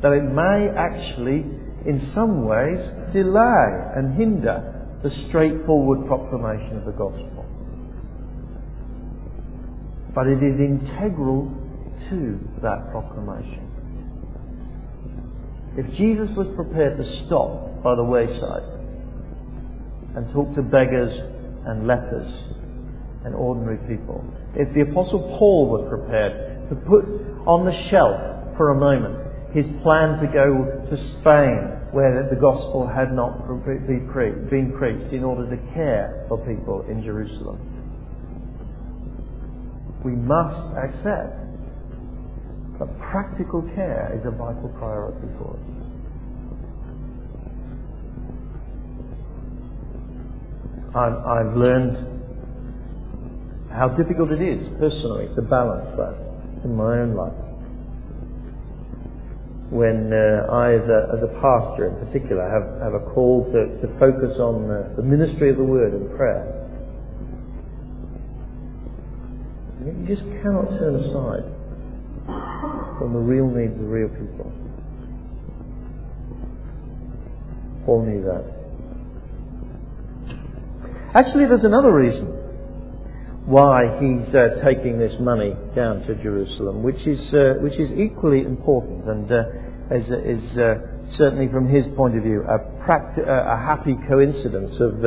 though 0.00 0.12
it 0.12 0.22
may 0.22 0.68
actually, 0.68 1.44
in 1.84 2.12
some 2.14 2.46
ways, 2.46 2.78
delay 3.12 3.66
and 3.96 4.16
hinder 4.16 4.86
the 5.02 5.10
straightforward 5.28 6.06
proclamation 6.06 6.78
of 6.78 6.84
the 6.84 6.92
gospel. 6.92 7.44
But 10.14 10.26
it 10.26 10.42
is 10.42 10.60
integral 10.60 11.50
to 12.10 12.38
that 12.62 12.90
proclamation. 12.90 13.68
If 15.76 15.86
Jesus 15.96 16.28
was 16.36 16.48
prepared 16.54 16.98
to 16.98 17.24
stop 17.26 17.82
by 17.82 17.94
the 17.94 18.04
wayside 18.04 18.62
and 20.14 20.30
talk 20.32 20.54
to 20.54 20.62
beggars 20.62 21.12
and 21.64 21.86
lepers 21.86 22.30
and 23.24 23.34
ordinary 23.34 23.78
people, 23.88 24.22
if 24.54 24.74
the 24.74 24.82
Apostle 24.82 25.36
Paul 25.38 25.68
was 25.70 25.88
prepared 25.88 26.68
to 26.68 26.76
put 26.76 27.04
on 27.46 27.64
the 27.64 27.88
shelf 27.88 28.56
for 28.56 28.70
a 28.70 28.78
moment 28.78 29.22
his 29.52 29.66
plan 29.82 30.18
to 30.18 30.26
go 30.32 30.86
to 30.88 30.96
Spain 31.20 31.82
where 31.92 32.26
the 32.28 32.36
gospel 32.36 32.86
had 32.88 33.12
not 33.12 33.46
been 33.46 34.72
preached 34.76 35.12
in 35.12 35.22
order 35.24 35.48
to 35.48 35.72
care 35.74 36.24
for 36.28 36.38
people 36.46 36.84
in 36.88 37.02
Jerusalem. 37.04 37.81
We 40.04 40.12
must 40.12 40.58
accept 40.76 41.38
that 42.78 42.98
practical 42.98 43.62
care 43.74 44.12
is 44.18 44.26
a 44.26 44.30
vital 44.30 44.68
priority 44.78 45.28
for 45.38 45.54
us. 45.54 45.82
I've, 50.94 51.14
I've 51.24 51.56
learned 51.56 51.96
how 53.70 53.88
difficult 53.88 54.30
it 54.32 54.42
is 54.42 54.68
personally 54.78 55.28
to 55.34 55.42
balance 55.42 55.88
that 55.96 56.16
in 56.64 56.76
my 56.76 56.98
own 56.98 57.14
life. 57.14 57.32
When 59.70 60.12
uh, 60.12 60.52
I, 60.52 60.74
as 60.74 60.84
a, 60.84 61.16
as 61.16 61.22
a 61.22 61.32
pastor 61.40 61.88
in 61.88 62.04
particular, 62.04 62.44
have, 62.44 62.92
have 62.92 62.92
a 62.92 63.10
call 63.14 63.44
to, 63.52 63.80
to 63.80 63.98
focus 63.98 64.38
on 64.38 64.70
uh, 64.70 64.94
the 64.96 65.02
ministry 65.02 65.48
of 65.48 65.56
the 65.56 65.64
word 65.64 65.94
and 65.94 66.14
prayer, 66.14 66.61
you 69.86 70.06
just 70.06 70.22
cannot 70.42 70.68
turn 70.78 70.96
aside 70.96 71.44
from 72.98 73.12
the 73.12 73.18
real 73.18 73.46
needs 73.48 73.74
of 73.74 73.88
real 73.88 74.08
people. 74.08 74.52
Paul 77.84 78.06
knew 78.06 78.22
that. 78.22 78.44
Actually, 81.14 81.46
there's 81.46 81.64
another 81.64 81.92
reason 81.92 82.26
why 83.46 83.98
he's 83.98 84.34
uh, 84.34 84.62
taking 84.64 84.98
this 84.98 85.18
money 85.18 85.54
down 85.74 86.00
to 86.06 86.14
Jerusalem, 86.22 86.82
which 86.82 87.06
is 87.06 87.34
uh, 87.34 87.54
which 87.60 87.74
is 87.74 87.90
equally 87.92 88.42
important 88.42 89.04
and 89.08 89.30
uh, 89.30 89.42
is, 89.90 90.06
is 90.06 90.58
uh, 90.58 90.74
certainly 91.16 91.48
from 91.48 91.68
his 91.68 91.86
point 91.96 92.16
of 92.16 92.22
view, 92.22 92.42
a, 92.42 92.58
practi- 92.84 93.26
a 93.26 93.56
happy 93.56 93.96
coincidence 94.08 94.78
of, 94.80 95.04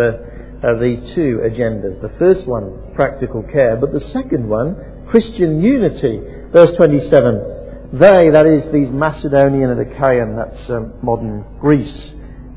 uh, 0.65 0.79
these 0.79 1.13
two 1.13 1.41
agendas. 1.43 2.01
The 2.01 2.11
first 2.17 2.47
one, 2.47 2.93
practical 2.95 3.43
care, 3.43 3.75
but 3.75 3.93
the 3.93 3.99
second 3.99 4.49
one, 4.49 5.05
Christian 5.07 5.61
unity. 5.61 6.19
Verse 6.51 6.75
27. 6.75 7.89
They, 7.93 8.29
that 8.31 8.45
is, 8.47 8.71
these 8.73 8.89
Macedonian 8.89 9.69
and 9.69 9.79
Achaean, 9.79 10.35
that's 10.35 10.69
um, 10.69 10.93
modern 11.03 11.45
Greece, 11.59 12.11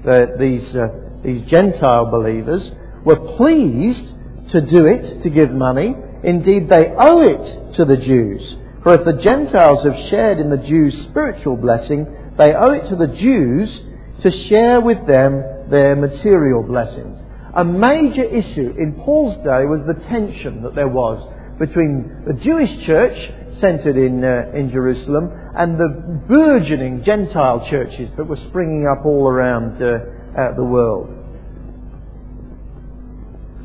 the, 0.04 0.34
these, 0.38 0.74
uh, 0.74 0.88
these 1.22 1.42
Gentile 1.50 2.06
believers, 2.06 2.70
were 3.04 3.36
pleased 3.36 4.04
to 4.50 4.60
do 4.62 4.86
it, 4.86 5.22
to 5.22 5.30
give 5.30 5.50
money. 5.50 5.94
Indeed, 6.24 6.68
they 6.68 6.92
owe 6.96 7.20
it 7.20 7.74
to 7.74 7.84
the 7.84 7.96
Jews. 7.96 8.56
For 8.82 8.94
if 8.94 9.04
the 9.04 9.22
Gentiles 9.22 9.84
have 9.84 10.08
shared 10.08 10.38
in 10.38 10.50
the 10.50 10.56
Jews' 10.56 11.02
spiritual 11.02 11.56
blessing, 11.56 12.06
they 12.38 12.54
owe 12.54 12.70
it 12.70 12.88
to 12.88 12.96
the 12.96 13.08
Jews 13.08 13.80
to 14.22 14.30
share 14.30 14.80
with 14.80 15.06
them 15.06 15.68
their 15.70 15.94
material 15.94 16.62
blessings. 16.62 17.20
A 17.58 17.64
major 17.64 18.22
issue 18.22 18.72
in 18.78 18.92
Paul's 19.04 19.34
day 19.38 19.64
was 19.66 19.80
the 19.84 20.00
tension 20.04 20.62
that 20.62 20.76
there 20.76 20.86
was 20.86 21.28
between 21.58 22.22
the 22.24 22.34
Jewish 22.34 22.86
church, 22.86 23.18
centered 23.58 23.96
in, 23.96 24.22
uh, 24.22 24.52
in 24.54 24.70
Jerusalem, 24.70 25.32
and 25.56 25.74
the 25.74 26.22
burgeoning 26.28 27.02
Gentile 27.02 27.66
churches 27.68 28.12
that 28.16 28.26
were 28.26 28.36
springing 28.36 28.86
up 28.86 29.04
all 29.04 29.26
around 29.26 29.82
uh, 29.82 30.52
the 30.54 30.62
world. 30.62 31.08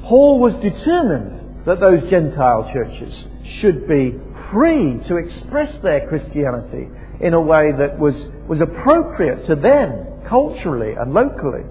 Paul 0.06 0.40
was 0.40 0.56
determined 0.56 1.66
that 1.68 1.80
those 1.80 2.10
Gentile 2.10 2.72
churches 2.74 3.26
should 3.60 3.88
be 3.88 4.16
free 4.52 5.02
to 5.08 5.18
express 5.18 5.72
their 5.84 6.08
Christianity 6.08 6.88
in 7.22 7.36
a 7.36 7.42
way 7.42 7.72
that 7.78 8.00
was, 8.00 8.16
was 8.48 8.60
appropriate 8.60 9.46
to 9.46 9.56
them 9.56 10.08
culturally 10.28 10.94
and 10.94 11.14
locally, 11.14 11.62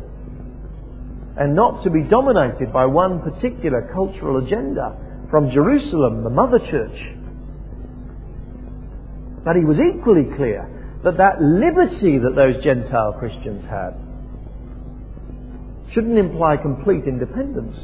and 1.39 1.55
not 1.55 1.83
to 1.85 1.91
be 1.91 2.03
dominated 2.03 2.73
by 2.73 2.87
one 2.87 3.21
particular 3.21 3.91
cultural 3.93 4.45
agenda 4.45 4.97
from 5.31 5.51
Jerusalem, 5.51 6.25
the 6.25 6.31
mother 6.31 6.59
church. 6.59 7.17
But 9.45 9.57
he 9.57 9.65
was 9.65 9.79
equally 9.79 10.25
clear 10.37 11.01
that 11.05 11.17
that 11.17 11.41
liberty 11.41 12.19
that 12.19 12.37
those 12.37 12.63
Gentile 12.63 13.17
Christians 13.19 13.65
had 13.65 13.95
shouldn't 15.93 16.19
imply 16.19 16.57
complete 16.57 17.05
independence. 17.05 17.77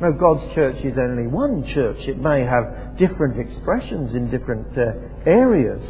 No, 0.00 0.12
God's 0.12 0.54
church 0.54 0.76
is 0.82 0.96
only 0.96 1.26
one 1.26 1.64
church. 1.74 1.98
It 2.08 2.18
may 2.18 2.40
have 2.40 2.96
different 2.96 3.38
expressions 3.38 4.14
in 4.14 4.30
different 4.30 4.68
uh, 4.76 4.92
areas. 5.26 5.82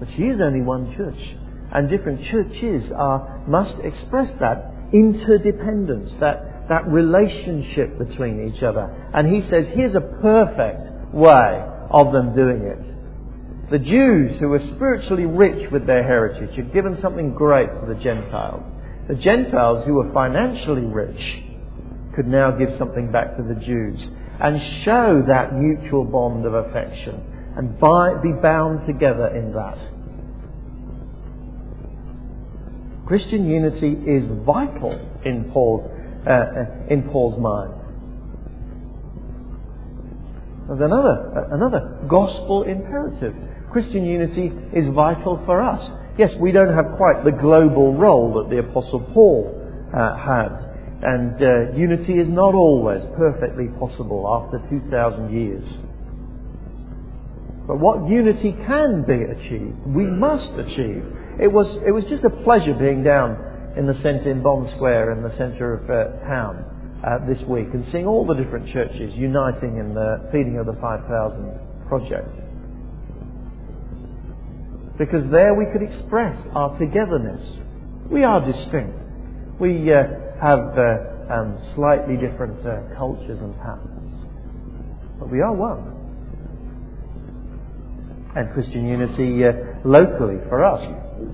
But 0.00 0.08
she 0.16 0.24
is 0.24 0.40
only 0.40 0.62
one 0.62 0.96
church. 0.96 1.36
And 1.72 1.88
different 1.88 2.24
churches 2.24 2.90
are, 2.90 3.44
must 3.46 3.78
express 3.84 4.32
that 4.40 4.72
interdependence, 4.92 6.12
that, 6.18 6.68
that 6.68 6.88
relationship 6.88 7.96
between 7.98 8.52
each 8.52 8.62
other. 8.62 8.90
And 9.14 9.32
he 9.32 9.48
says, 9.48 9.66
here's 9.74 9.94
a 9.94 10.00
perfect 10.00 11.14
way 11.14 11.64
of 11.90 12.12
them 12.12 12.34
doing 12.34 12.62
it. 12.62 13.70
The 13.70 13.78
Jews, 13.78 14.40
who 14.40 14.48
were 14.48 14.66
spiritually 14.74 15.26
rich 15.26 15.70
with 15.70 15.86
their 15.86 16.02
heritage, 16.02 16.56
had 16.56 16.72
given 16.72 17.00
something 17.00 17.34
great 17.34 17.68
to 17.68 17.86
the 17.86 18.00
Gentiles. 18.00 18.64
The 19.06 19.14
Gentiles, 19.14 19.86
who 19.86 19.94
were 19.94 20.12
financially 20.12 20.86
rich, 20.86 21.42
could 22.16 22.26
now 22.26 22.50
give 22.50 22.76
something 22.78 23.12
back 23.12 23.36
to 23.36 23.42
the 23.44 23.54
Jews 23.54 24.08
and 24.40 24.60
show 24.84 25.22
that 25.28 25.54
mutual 25.54 26.04
bond 26.04 26.46
of 26.46 26.54
affection 26.54 27.29
and 27.56 27.78
be 28.22 28.32
bound 28.40 28.86
together 28.86 29.28
in 29.28 29.52
that. 29.52 29.78
Christian 33.06 33.48
unity 33.48 33.92
is 34.06 34.28
vital 34.46 34.92
in 35.24 35.50
Paul's, 35.52 35.90
uh, 36.26 36.30
uh 36.30 36.64
in 36.88 37.02
Paul's 37.10 37.40
mind. 37.40 37.74
There's 40.68 40.80
another, 40.80 41.48
uh, 41.50 41.54
another 41.56 41.98
gospel 42.06 42.62
imperative. 42.62 43.34
Christian 43.72 44.04
unity 44.04 44.52
is 44.72 44.88
vital 44.94 45.42
for 45.44 45.60
us. 45.60 45.90
Yes, 46.16 46.32
we 46.38 46.52
don't 46.52 46.72
have 46.74 46.96
quite 46.96 47.24
the 47.24 47.32
global 47.32 47.94
role 47.94 48.34
that 48.34 48.50
the 48.50 48.58
Apostle 48.58 49.00
Paul 49.12 49.56
uh, 49.92 50.16
had. 50.16 50.70
And 51.02 51.42
uh, 51.42 51.72
unity 51.76 52.20
is 52.20 52.28
not 52.28 52.54
always 52.54 53.02
perfectly 53.16 53.66
possible 53.80 54.28
after 54.28 54.58
2,000 54.68 55.32
years. 55.32 55.64
But 57.66 57.78
what 57.78 58.08
unity 58.08 58.52
can 58.66 59.04
be 59.04 59.22
achieved, 59.22 59.86
we 59.86 60.04
must 60.04 60.52
achieve. 60.58 61.04
It 61.40 61.52
was, 61.52 61.68
it 61.86 61.92
was 61.92 62.04
just 62.06 62.24
a 62.24 62.30
pleasure 62.30 62.74
being 62.74 63.04
down 63.04 63.74
in 63.76 63.86
the 63.86 63.94
centre 64.02 64.30
in 64.30 64.42
Bonn 64.42 64.70
Square 64.76 65.12
in 65.12 65.22
the 65.22 65.36
centre 65.36 65.74
of 65.74 65.88
uh, 65.88 66.26
town 66.26 66.64
uh, 67.04 67.24
this 67.26 67.40
week 67.42 67.68
and 67.72 67.86
seeing 67.92 68.06
all 68.06 68.26
the 68.26 68.34
different 68.34 68.68
churches 68.72 69.14
uniting 69.14 69.78
in 69.78 69.94
the 69.94 70.28
feeding 70.32 70.58
of 70.58 70.66
the 70.66 70.74
5,000 70.80 71.86
project 71.88 72.28
because 75.00 75.24
there 75.30 75.54
we 75.54 75.64
could 75.72 75.82
express 75.82 76.36
our 76.54 76.78
togetherness. 76.78 77.58
We 78.10 78.22
are 78.22 78.44
distinct. 78.44 78.98
We 79.58 79.90
uh, 79.90 80.02
have 80.42 80.76
uh, 80.76 81.32
um, 81.32 81.58
slightly 81.74 82.18
different 82.18 82.66
uh, 82.66 82.94
cultures 82.98 83.40
and 83.40 83.56
patterns, 83.56 84.26
but 85.18 85.30
we 85.30 85.40
are 85.40 85.54
one. 85.54 85.99
And 88.36 88.52
Christian 88.52 88.86
unity 88.86 89.44
uh, 89.44 89.52
locally 89.84 90.36
for 90.48 90.64
us, 90.64 90.80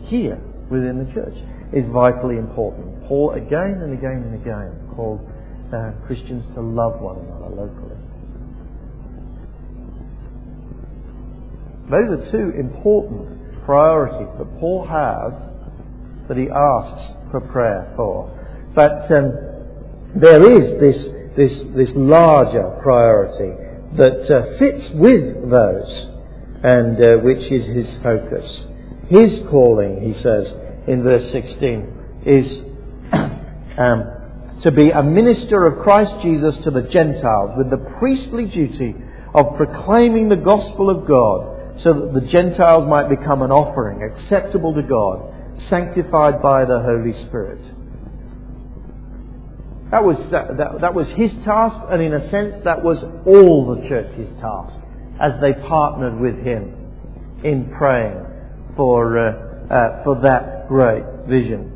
here 0.06 0.40
within 0.70 1.04
the 1.04 1.12
church, 1.12 1.36
is 1.72 1.84
vitally 1.92 2.36
important. 2.36 3.04
Paul 3.06 3.32
again 3.32 3.82
and 3.82 3.92
again 3.92 4.24
and 4.24 4.34
again 4.34 4.94
called 4.94 5.20
uh, 5.72 5.92
Christians 6.06 6.44
to 6.54 6.60
love 6.60 7.00
one 7.00 7.16
another 7.18 7.54
locally. 7.54 7.96
Those 11.90 12.18
are 12.18 12.30
two 12.32 12.50
important 12.58 13.64
priorities 13.64 14.28
that 14.38 14.58
Paul 14.58 14.86
has 14.86 15.32
that 16.28 16.36
he 16.36 16.48
asks 16.48 17.14
for 17.30 17.40
prayer 17.40 17.92
for. 17.96 18.32
But 18.74 19.10
um, 19.12 19.32
there 20.16 20.42
is 20.50 20.80
this, 20.80 21.04
this, 21.36 21.62
this 21.74 21.90
larger 21.94 22.78
priority 22.82 23.54
that 23.96 24.30
uh, 24.30 24.58
fits 24.58 24.88
with 24.94 25.50
those 25.50 26.10
and 26.62 27.02
uh, 27.02 27.16
which 27.18 27.50
is 27.50 27.66
his 27.66 28.02
focus. 28.02 28.66
His 29.08 29.40
calling, 29.48 30.02
he 30.02 30.20
says 30.20 30.54
in 30.86 31.02
verse 31.02 31.30
16, 31.32 32.22
is 32.24 32.60
um, 33.78 34.60
to 34.62 34.72
be 34.72 34.90
a 34.90 35.02
minister 35.02 35.64
of 35.66 35.82
Christ 35.82 36.16
Jesus 36.22 36.56
to 36.64 36.70
the 36.70 36.82
Gentiles 36.82 37.52
with 37.56 37.70
the 37.70 37.76
priestly 37.98 38.46
duty 38.46 38.94
of 39.34 39.56
proclaiming 39.56 40.28
the 40.28 40.36
gospel 40.36 40.88
of 40.88 41.06
God 41.06 41.80
so 41.82 41.92
that 41.92 42.14
the 42.14 42.26
Gentiles 42.26 42.88
might 42.88 43.08
become 43.08 43.42
an 43.42 43.50
offering 43.50 44.02
acceptable 44.02 44.74
to 44.74 44.82
God, 44.82 45.60
sanctified 45.68 46.40
by 46.40 46.64
the 46.64 46.80
Holy 46.80 47.12
Spirit. 47.26 47.60
That 49.90 50.02
was, 50.02 50.18
that, 50.30 50.56
that, 50.56 50.80
that 50.80 50.94
was 50.94 51.06
his 51.10 51.30
task, 51.44 51.78
and 51.90 52.02
in 52.02 52.14
a 52.14 52.30
sense, 52.30 52.64
that 52.64 52.82
was 52.82 53.04
all 53.26 53.76
the 53.76 53.88
church's 53.88 54.28
task 54.40 54.80
as 55.20 55.32
they 55.40 55.52
partnered 55.52 56.18
with 56.20 56.38
him 56.44 56.74
in 57.44 57.72
praying 57.76 58.24
for, 58.76 59.18
uh, 59.18 59.72
uh, 59.72 60.04
for 60.04 60.20
that 60.22 60.68
great 60.68 61.04
vision. 61.26 61.72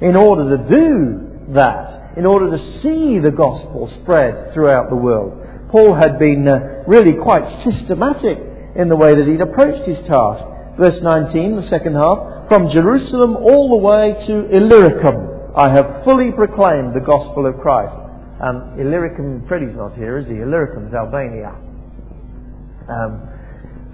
In 0.00 0.16
order 0.16 0.56
to 0.56 0.68
do 0.68 1.52
that, 1.54 2.16
in 2.16 2.26
order 2.26 2.50
to 2.56 2.80
see 2.80 3.18
the 3.18 3.30
gospel 3.30 3.88
spread 4.02 4.52
throughout 4.54 4.90
the 4.90 4.96
world, 4.96 5.68
Paul 5.70 5.94
had 5.94 6.18
been 6.18 6.46
uh, 6.46 6.84
really 6.86 7.14
quite 7.14 7.62
systematic 7.64 8.38
in 8.76 8.88
the 8.88 8.96
way 8.96 9.14
that 9.14 9.26
he'd 9.26 9.40
approached 9.40 9.86
his 9.86 9.98
task. 10.06 10.44
Verse 10.78 11.00
19, 11.02 11.56
the 11.56 11.62
second 11.64 11.94
half, 11.94 12.48
from 12.48 12.70
Jerusalem 12.70 13.36
all 13.36 13.68
the 13.70 13.84
way 13.84 14.14
to 14.26 14.48
Illyricum, 14.56 15.52
I 15.56 15.68
have 15.68 16.04
fully 16.04 16.30
proclaimed 16.30 16.94
the 16.94 17.00
gospel 17.00 17.46
of 17.46 17.58
Christ. 17.58 17.96
Um, 18.40 18.78
Illyricum, 18.78 19.44
Freddie's 19.48 19.74
not 19.74 19.94
here, 19.94 20.18
is 20.18 20.28
he? 20.28 20.34
Illyricum 20.34 20.86
is 20.86 20.94
Albania. 20.94 21.56
Um, 22.88 23.28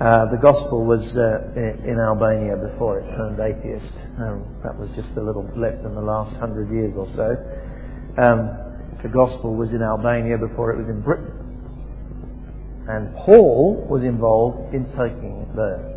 uh, 0.01 0.27
the 0.31 0.39
gospel 0.43 0.85
was 0.85 1.17
uh, 1.17 1.53
in 1.55 1.99
Albania 2.01 2.57
before 2.57 2.99
it 2.99 3.07
turned 3.17 3.39
atheist. 3.39 3.95
Um, 4.19 4.45
that 4.65 4.77
was 4.77 4.91
just 4.97 5.11
a 5.17 5.21
little 5.23 5.43
blip 5.43 5.85
in 5.85 5.95
the 5.95 6.01
last 6.01 6.37
hundred 6.37 6.71
years 6.71 6.95
or 6.97 7.07
so. 7.15 7.31
Um, 8.21 8.51
the 9.03 9.09
gospel 9.09 9.55
was 9.55 9.71
in 9.71 9.83
Albania 9.83 10.39
before 10.39 10.73
it 10.73 10.79
was 10.79 10.89
in 10.89 11.01
Britain. 11.01 11.33
And 12.89 13.15
Paul 13.17 13.87
was 13.89 14.03
involved 14.03 14.75
in 14.75 14.85
taking 14.91 15.47
it 15.47 15.57
there. 15.57 15.95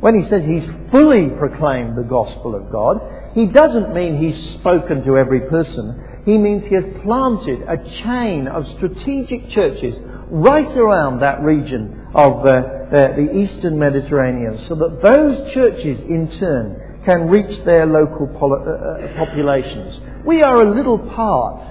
When 0.00 0.20
he 0.20 0.28
says 0.28 0.44
he's 0.44 0.68
fully 0.90 1.30
proclaimed 1.38 1.96
the 1.96 2.02
gospel 2.08 2.54
of 2.54 2.70
God, 2.70 3.00
he 3.34 3.46
doesn't 3.46 3.94
mean 3.94 4.18
he's 4.18 4.54
spoken 4.54 5.04
to 5.04 5.16
every 5.16 5.40
person. 5.48 6.22
He 6.24 6.38
means 6.38 6.64
he 6.64 6.74
has 6.74 6.84
planted 7.02 7.62
a 7.62 7.78
chain 8.02 8.48
of 8.48 8.66
strategic 8.76 9.50
churches 9.50 9.96
right 10.30 10.76
around 10.76 11.20
that 11.20 11.40
region 11.42 12.08
of 12.14 12.44
uh, 12.44 12.50
uh, 12.50 13.16
the 13.16 13.30
eastern 13.32 13.78
Mediterranean 13.78 14.64
so 14.66 14.74
that 14.74 15.00
those 15.02 15.52
churches 15.52 16.00
in 16.00 16.30
turn 16.38 17.02
can 17.04 17.28
reach 17.28 17.64
their 17.64 17.86
local 17.86 18.28
uh, 18.34 18.70
uh, 18.70 19.16
populations. 19.16 20.00
We 20.24 20.42
are 20.42 20.62
a 20.62 20.74
little 20.74 20.98
part 20.98 21.62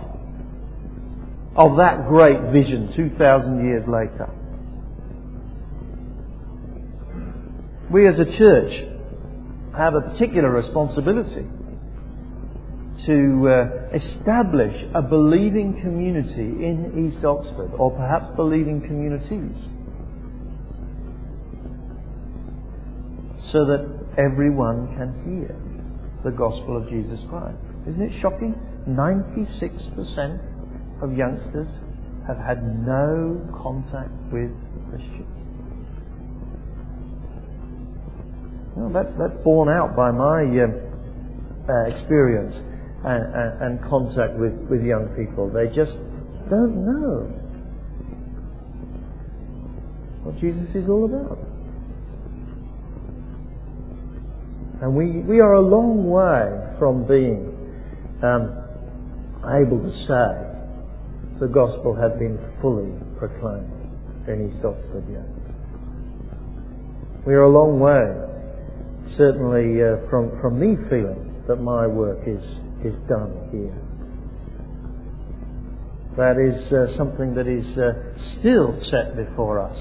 of 1.55 1.77
that 1.77 2.07
great 2.07 2.51
vision 2.51 2.93
2,000 2.93 3.65
years 3.65 3.83
later. 3.87 4.29
We 7.89 8.07
as 8.07 8.19
a 8.19 8.25
church 8.37 8.85
have 9.77 9.93
a 9.95 10.01
particular 10.01 10.49
responsibility 10.49 11.45
to 13.05 13.49
uh, 13.49 13.95
establish 13.95 14.85
a 14.93 15.01
believing 15.01 15.81
community 15.81 16.65
in 16.65 17.11
East 17.11 17.25
Oxford, 17.25 17.71
or 17.77 17.91
perhaps 17.91 18.35
believing 18.35 18.81
communities, 18.81 19.67
so 23.51 23.65
that 23.65 23.85
everyone 24.17 24.95
can 24.95 25.13
hear 25.25 25.55
the 26.23 26.31
gospel 26.31 26.77
of 26.77 26.89
Jesus 26.89 27.19
Christ. 27.29 27.59
Isn't 27.87 28.01
it 28.01 28.21
shocking? 28.21 28.55
96% 28.87 30.39
of 31.03 31.13
youngsters 31.13 31.67
have 32.27 32.37
had 32.37 32.63
no 32.85 33.41
contact 33.61 34.11
with 34.31 34.51
Christians. 34.89 35.27
Well, 38.75 38.89
that's, 38.91 39.13
that's 39.17 39.43
borne 39.43 39.69
out 39.69 39.95
by 39.95 40.11
my 40.11 40.43
uh, 40.43 40.67
uh, 41.69 41.85
experience 41.85 42.55
and, 43.05 43.35
and, 43.35 43.61
and 43.61 43.89
contact 43.89 44.33
with, 44.37 44.53
with 44.69 44.83
young 44.83 45.07
people. 45.15 45.49
They 45.49 45.67
just 45.67 45.93
don't 46.49 46.85
know 46.85 47.29
what 50.23 50.37
Jesus 50.39 50.73
is 50.75 50.89
all 50.89 51.05
about. 51.05 51.37
And 54.81 54.95
we, 54.95 55.21
we 55.21 55.39
are 55.39 55.53
a 55.53 55.61
long 55.61 56.09
way 56.09 56.77
from 56.77 57.07
being 57.07 57.53
um, 58.21 58.51
able 59.45 59.79
to 59.79 59.91
say 60.05 61.39
the 61.39 61.47
gospel 61.47 61.95
had 61.95 62.19
been 62.19 62.39
fully 62.61 62.91
proclaimed 63.17 63.71
in 64.27 64.49
East 64.49 64.65
Oxford 64.65 65.05
yet. 65.09 65.29
We 67.25 67.33
are 67.33 67.43
a 67.43 67.49
long 67.49 67.79
way 67.79 68.25
certainly 69.17 69.81
uh, 69.81 70.09
from, 70.09 70.39
from 70.41 70.59
me 70.59 70.75
feeling 70.89 71.43
that 71.47 71.57
my 71.57 71.87
work 71.87 72.19
is, 72.27 72.43
is 72.85 72.95
done 73.07 73.49
here. 73.51 73.75
That 76.17 76.37
is 76.37 76.71
uh, 76.71 76.95
something 76.95 77.33
that 77.35 77.47
is 77.47 77.77
uh, 77.77 77.93
still 78.39 78.81
set 78.83 79.15
before 79.15 79.59
us, 79.59 79.77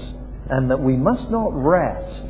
and 0.49 0.69
that 0.71 0.81
we 0.81 0.97
must 0.97 1.29
not 1.29 1.51
rest 1.53 2.25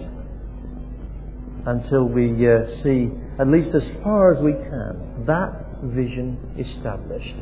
until 1.65 2.03
we 2.05 2.47
uh, 2.47 2.67
see, 2.83 3.09
at 3.39 3.47
least 3.47 3.73
as 3.73 3.89
far 4.03 4.35
as 4.35 4.43
we 4.43 4.51
can, 4.51 5.25
that 5.25 5.81
vision 5.83 6.37
established. 6.59 7.35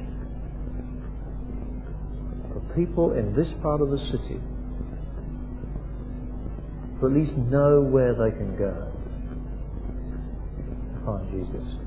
For 2.53 2.61
people 2.75 3.11
in 3.13 3.35
this 3.35 3.49
part 3.61 3.81
of 3.81 3.89
the 3.89 3.99
city 3.99 4.39
to 6.99 7.07
at 7.07 7.13
least 7.13 7.35
know 7.35 7.81
where 7.81 8.13
they 8.13 8.31
can 8.37 8.55
go 8.57 8.93
find 11.05 11.29
Jesus. 11.31 11.82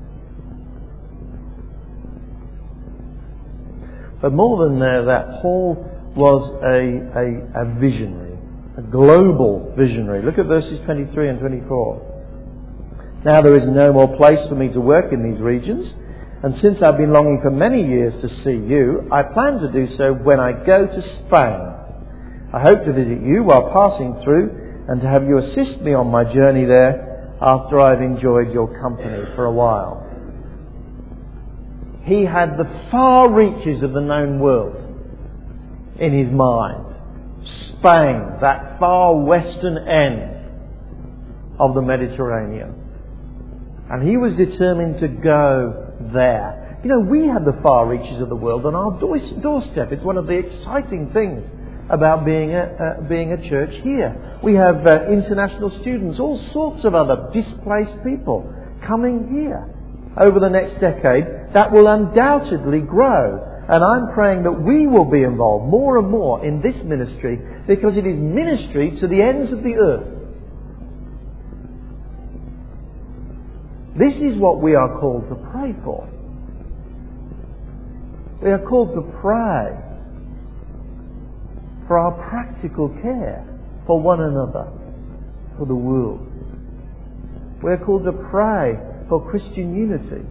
But 4.21 4.33
more 4.33 4.67
than 4.67 4.79
that, 4.79 5.41
Paul 5.41 5.75
was 6.15 6.49
a, 6.63 7.19
a, 7.19 7.63
a 7.63 7.79
visionary, 7.79 8.37
a 8.77 8.81
global 8.81 9.73
visionary. 9.77 10.23
Look 10.23 10.39
at 10.39 10.47
verses 10.47 10.79
23 10.85 11.29
and 11.29 11.39
24. 11.39 13.21
Now 13.25 13.41
there 13.41 13.55
is 13.55 13.67
no 13.67 13.93
more 13.93 14.15
place 14.17 14.45
for 14.47 14.55
me 14.55 14.69
to 14.69 14.81
work 14.81 15.13
in 15.13 15.29
these 15.29 15.39
regions, 15.39 15.93
and 16.43 16.57
since 16.59 16.81
I've 16.81 16.97
been 16.97 17.11
longing 17.11 17.41
for 17.41 17.51
many 17.51 17.85
years 17.85 18.19
to 18.21 18.29
see 18.29 18.55
you, 18.55 19.07
I 19.11 19.23
plan 19.23 19.59
to 19.59 19.71
do 19.71 19.87
so 19.95 20.13
when 20.13 20.39
I 20.39 20.51
go 20.51 20.87
to 20.87 21.01
Spain. 21.01 21.73
I 22.53 22.61
hope 22.61 22.85
to 22.85 22.93
visit 22.93 23.21
you 23.21 23.43
while 23.43 23.71
passing 23.73 24.21
through 24.23 24.85
and 24.87 25.01
to 25.01 25.07
have 25.07 25.25
you 25.27 25.37
assist 25.37 25.81
me 25.81 25.93
on 25.93 26.07
my 26.07 26.23
journey 26.23 26.65
there 26.65 27.35
after 27.41 27.79
I've 27.79 28.01
enjoyed 28.01 28.53
your 28.53 28.79
company 28.79 29.25
for 29.35 29.45
a 29.45 29.51
while. 29.51 30.06
He 32.07 32.23
had 32.23 32.57
the 32.57 32.87
far 32.89 33.29
reaches 33.29 33.83
of 33.83 33.91
the 33.91 33.99
known 33.99 34.39
world 34.39 34.75
in 35.99 36.17
his 36.17 36.31
mind. 36.31 36.85
Spain, 37.43 38.39
that 38.39 38.79
far 38.79 39.15
western 39.15 39.77
end 39.77 40.37
of 41.59 41.75
the 41.75 41.81
Mediterranean. 41.81 42.75
And 43.89 44.07
he 44.07 44.15
was 44.15 44.35
determined 44.35 44.99
to 45.01 45.09
go 45.09 45.93
there. 46.13 46.79
You 46.83 46.89
know, 46.89 46.99
we 46.99 47.27
have 47.27 47.43
the 47.43 47.59
far 47.61 47.87
reaches 47.87 48.21
of 48.21 48.29
the 48.29 48.35
world 48.35 48.65
on 48.65 48.73
our 48.73 48.99
doorstep. 48.99 49.91
It's 49.91 50.03
one 50.03 50.17
of 50.17 50.27
the 50.27 50.33
exciting 50.33 51.11
things 51.11 51.43
about 51.89 52.25
being 52.25 52.53
a, 52.53 52.63
uh, 52.99 53.01
being 53.07 53.33
a 53.33 53.49
church 53.49 53.73
here. 53.83 54.39
We 54.43 54.55
have 54.55 54.85
uh, 54.87 55.07
international 55.07 55.71
students, 55.81 56.19
all 56.19 56.37
sorts 56.53 56.85
of 56.85 56.95
other 56.95 57.29
displaced 57.33 58.03
people 58.03 58.53
coming 58.85 59.33
here 59.33 59.73
over 60.19 60.39
the 60.39 60.49
next 60.49 60.79
decade. 60.79 61.25
That 61.57 61.71
will 61.71 61.87
undoubtedly 61.87 62.81
grow. 62.81 63.63
And 63.67 63.83
I'm 63.83 64.13
praying 64.13 64.43
that 64.43 64.51
we 64.51 64.85
will 64.85 65.09
be 65.09 65.23
involved 65.23 65.65
more 65.71 65.97
and 65.97 66.07
more 66.07 66.45
in 66.45 66.61
this 66.61 66.75
ministry 66.83 67.39
because 67.65 67.97
it 67.97 68.05
is 68.05 68.15
ministry 68.15 68.95
to 68.99 69.07
the 69.07 69.23
ends 69.23 69.51
of 69.51 69.63
the 69.63 69.73
earth. 69.73 70.07
This 73.97 74.13
is 74.17 74.37
what 74.37 74.61
we 74.61 74.75
are 74.75 74.99
called 74.99 75.29
to 75.29 75.35
pray 75.51 75.75
for. 75.83 76.07
We 78.43 78.51
are 78.51 78.63
called 78.63 78.93
to 78.93 79.01
pray 79.19 79.75
for 81.87 81.97
our 81.97 82.11
practical 82.29 82.89
care 83.01 83.43
for 83.87 83.99
one 83.99 84.21
another, 84.21 84.67
for 85.57 85.65
the 85.65 85.73
world. 85.73 86.21
We're 87.63 87.83
called 87.83 88.05
to 88.05 88.11
pray 88.11 88.77
for 89.09 89.27
Christian 89.27 89.75
unity, 89.75 90.23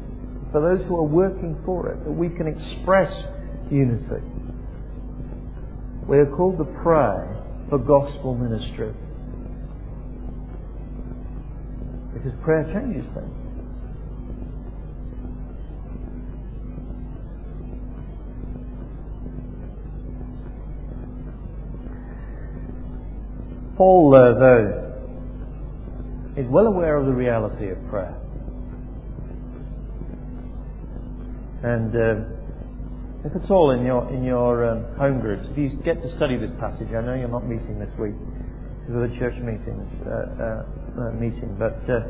for 0.56 0.74
those 0.74 0.86
who 0.86 0.96
are 0.96 1.02
working 1.02 1.54
for 1.66 1.92
it, 1.92 2.02
that 2.04 2.10
we 2.10 2.30
can 2.30 2.46
express 2.46 3.12
unity. 3.70 4.24
We're 6.06 6.24
called 6.34 6.56
to 6.56 6.64
pray 6.82 7.28
for 7.68 7.76
gospel 7.76 8.34
ministry. 8.34 8.94
Because 12.14 12.32
prayer 12.42 12.64
changes 12.72 13.04
things. 13.12 13.36
Paul, 23.76 24.14
uh, 24.14 24.40
though, 24.40 24.94
is 26.38 26.46
well 26.48 26.66
aware 26.66 26.96
of 26.96 27.04
the 27.04 27.12
reality 27.12 27.68
of 27.68 27.76
prayer. 27.90 28.16
And 31.62 31.94
uh, 31.96 33.26
if 33.26 33.34
it's 33.34 33.50
all 33.50 33.70
in 33.70 33.84
your 33.84 34.08
in 34.12 34.22
your 34.22 34.64
um, 34.70 34.96
home 34.96 35.20
groups, 35.20 35.48
if 35.50 35.58
you 35.58 35.70
get 35.84 36.02
to 36.02 36.16
study 36.16 36.36
this 36.36 36.52
passage, 36.60 36.88
I 36.88 37.00
know 37.00 37.14
you're 37.14 37.28
not 37.28 37.46
meeting 37.48 37.78
this 37.78 37.90
week 37.98 38.14
because 38.80 39.02
of 39.02 39.10
the 39.10 39.16
church 39.18 39.34
meetings 39.42 39.90
uh, 40.06 40.10
uh, 40.10 41.00
uh 41.00 41.12
meeting, 41.12 41.56
but 41.58 41.82
uh, 41.90 42.06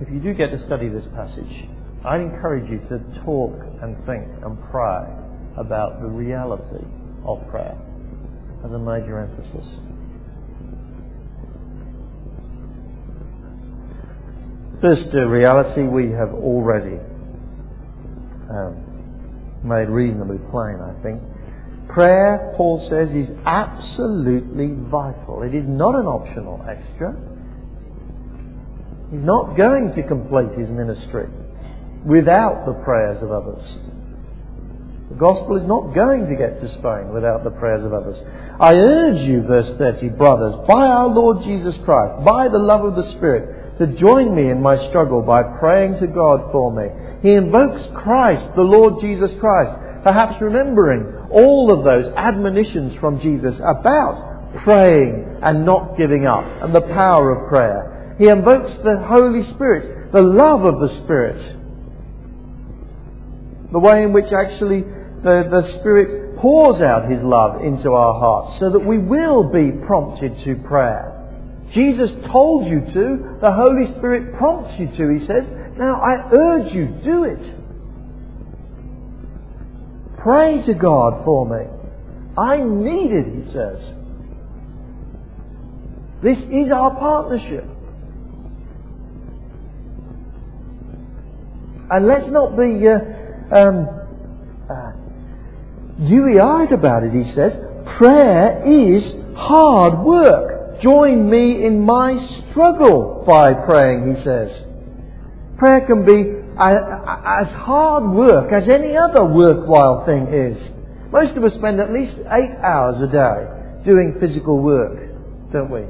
if 0.00 0.08
you 0.12 0.20
do 0.20 0.32
get 0.34 0.50
to 0.50 0.58
study 0.66 0.88
this 0.88 1.06
passage, 1.14 1.68
I'd 2.04 2.20
encourage 2.20 2.70
you 2.70 2.78
to 2.88 2.98
talk 3.24 3.52
and 3.82 3.96
think 4.06 4.28
and 4.44 4.56
pray 4.70 5.04
about 5.56 6.00
the 6.00 6.08
reality 6.08 6.84
of 7.26 7.46
prayer 7.50 7.76
as 8.64 8.70
a 8.70 8.78
major 8.78 9.18
emphasis. 9.18 9.66
First 14.80 15.12
reality 15.12 15.82
we 15.82 16.10
have 16.12 16.32
already 16.32 16.96
um, 18.48 18.89
made 19.62 19.88
reasonably 19.88 20.38
plain, 20.50 20.78
I 20.80 21.02
think. 21.02 21.20
Prayer, 21.88 22.54
Paul 22.56 22.86
says, 22.88 23.10
is 23.10 23.28
absolutely 23.44 24.68
vital. 24.90 25.42
It 25.42 25.54
is 25.54 25.66
not 25.66 25.94
an 25.94 26.06
optional 26.06 26.64
extra. 26.68 27.16
He's 29.10 29.24
not 29.24 29.56
going 29.56 29.92
to 29.94 30.02
complete 30.04 30.56
his 30.56 30.70
ministry 30.70 31.26
without 32.04 32.64
the 32.64 32.74
prayers 32.84 33.22
of 33.22 33.32
others. 33.32 33.62
The 35.10 35.16
gospel 35.16 35.56
is 35.56 35.66
not 35.66 35.92
going 35.92 36.28
to 36.28 36.36
get 36.36 36.60
to 36.60 36.68
Spain 36.78 37.12
without 37.12 37.42
the 37.42 37.50
prayers 37.50 37.84
of 37.84 37.92
others. 37.92 38.16
I 38.60 38.74
urge 38.74 39.26
you, 39.26 39.42
verse 39.42 39.76
30, 39.76 40.10
brothers, 40.10 40.54
by 40.68 40.86
our 40.86 41.08
Lord 41.08 41.42
Jesus 41.42 41.76
Christ, 41.84 42.24
by 42.24 42.46
the 42.46 42.58
love 42.58 42.84
of 42.84 42.94
the 42.94 43.10
Spirit, 43.10 43.78
to 43.78 43.88
join 43.98 44.32
me 44.32 44.50
in 44.50 44.62
my 44.62 44.78
struggle 44.88 45.22
by 45.22 45.42
praying 45.42 45.98
to 45.98 46.06
God 46.06 46.52
for 46.52 46.70
me. 46.70 47.09
He 47.22 47.34
invokes 47.34 47.82
Christ, 47.94 48.46
the 48.56 48.62
Lord 48.62 49.00
Jesus 49.00 49.30
Christ, 49.38 49.72
perhaps 50.02 50.40
remembering 50.40 51.28
all 51.30 51.72
of 51.72 51.84
those 51.84 52.12
admonitions 52.16 52.98
from 52.98 53.20
Jesus 53.20 53.56
about 53.56 54.62
praying 54.64 55.38
and 55.42 55.64
not 55.64 55.96
giving 55.96 56.26
up 56.26 56.44
and 56.62 56.74
the 56.74 56.80
power 56.80 57.30
of 57.30 57.48
prayer. 57.48 58.16
He 58.18 58.28
invokes 58.28 58.72
the 58.82 58.98
Holy 59.06 59.42
Spirit, 59.54 60.12
the 60.12 60.22
love 60.22 60.64
of 60.64 60.80
the 60.80 61.02
Spirit, 61.02 61.56
the 63.72 63.78
way 63.78 64.02
in 64.02 64.12
which 64.12 64.32
actually 64.32 64.80
the, 64.80 65.48
the 65.50 65.78
Spirit 65.78 66.38
pours 66.38 66.80
out 66.80 67.10
His 67.10 67.22
love 67.22 67.62
into 67.62 67.92
our 67.92 68.18
hearts 68.18 68.58
so 68.58 68.70
that 68.70 68.80
we 68.80 68.98
will 68.98 69.44
be 69.44 69.70
prompted 69.86 70.42
to 70.44 70.56
prayer. 70.66 71.16
Jesus 71.72 72.10
told 72.32 72.66
you 72.66 72.80
to, 72.80 73.38
the 73.40 73.52
Holy 73.52 73.86
Spirit 73.98 74.36
prompts 74.36 74.78
you 74.78 74.88
to, 74.88 75.18
He 75.18 75.26
says. 75.26 75.44
Now 75.80 75.94
I 75.94 76.28
urge 76.30 76.74
you, 76.74 76.86
do 77.02 77.24
it. 77.24 77.54
Pray 80.18 80.60
to 80.66 80.74
God 80.74 81.24
for 81.24 81.46
me. 81.46 81.66
I 82.36 82.58
need 82.58 83.12
it, 83.12 83.26
He 83.34 83.50
says. 83.50 83.94
This 86.22 86.38
is 86.38 86.70
our 86.70 86.94
partnership. 86.96 87.64
And 91.90 92.06
let's 92.06 92.28
not 92.28 92.58
be 92.58 92.86
uh, 92.86 92.98
um, 93.56 93.88
uh, 94.68 94.92
dewy-eyed 96.06 96.72
about 96.72 97.04
it, 97.04 97.12
he 97.12 97.32
says. 97.32 97.58
Prayer 97.96 98.62
is 98.64 99.14
hard 99.34 99.98
work. 100.00 100.80
Join 100.80 101.28
me 101.28 101.64
in 101.64 101.80
my 101.80 102.18
struggle 102.50 103.24
by 103.26 103.54
praying, 103.54 104.14
he 104.14 104.22
says. 104.22 104.66
Prayer 105.60 105.82
can 105.82 106.06
be 106.06 106.24
as 106.58 107.48
hard 107.48 108.14
work 108.14 108.50
as 108.50 108.66
any 108.66 108.96
other 108.96 109.26
worthwhile 109.26 110.06
thing 110.06 110.28
is. 110.28 110.72
Most 111.12 111.36
of 111.36 111.44
us 111.44 111.52
spend 111.52 111.78
at 111.80 111.92
least 111.92 112.14
eight 112.16 112.56
hours 112.62 112.98
a 113.02 113.06
day 113.06 113.84
doing 113.84 114.16
physical 114.18 114.58
work, 114.58 114.96
don't 115.52 115.70
we? 115.70 115.82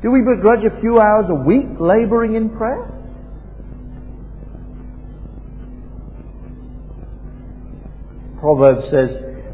Do 0.00 0.12
we 0.12 0.20
begrudge 0.20 0.64
a 0.64 0.80
few 0.80 1.00
hours 1.00 1.26
a 1.28 1.34
week 1.34 1.66
labouring 1.80 2.36
in 2.36 2.50
prayer? 2.50 2.86
Proverbs 8.38 8.88
says, 8.90 9.10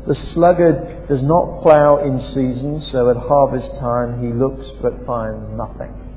The 0.07 0.15
sluggard 0.35 1.09
does 1.09 1.23
not 1.23 1.63
plough 1.63 2.05
in 2.05 2.21
season, 2.35 2.83
so 2.83 3.09
at 3.09 3.17
harvest 3.17 3.71
time 3.81 4.21
he 4.21 4.35
looks 4.35 4.67
but 4.83 5.07
finds 5.07 5.49
nothing. 5.57 6.08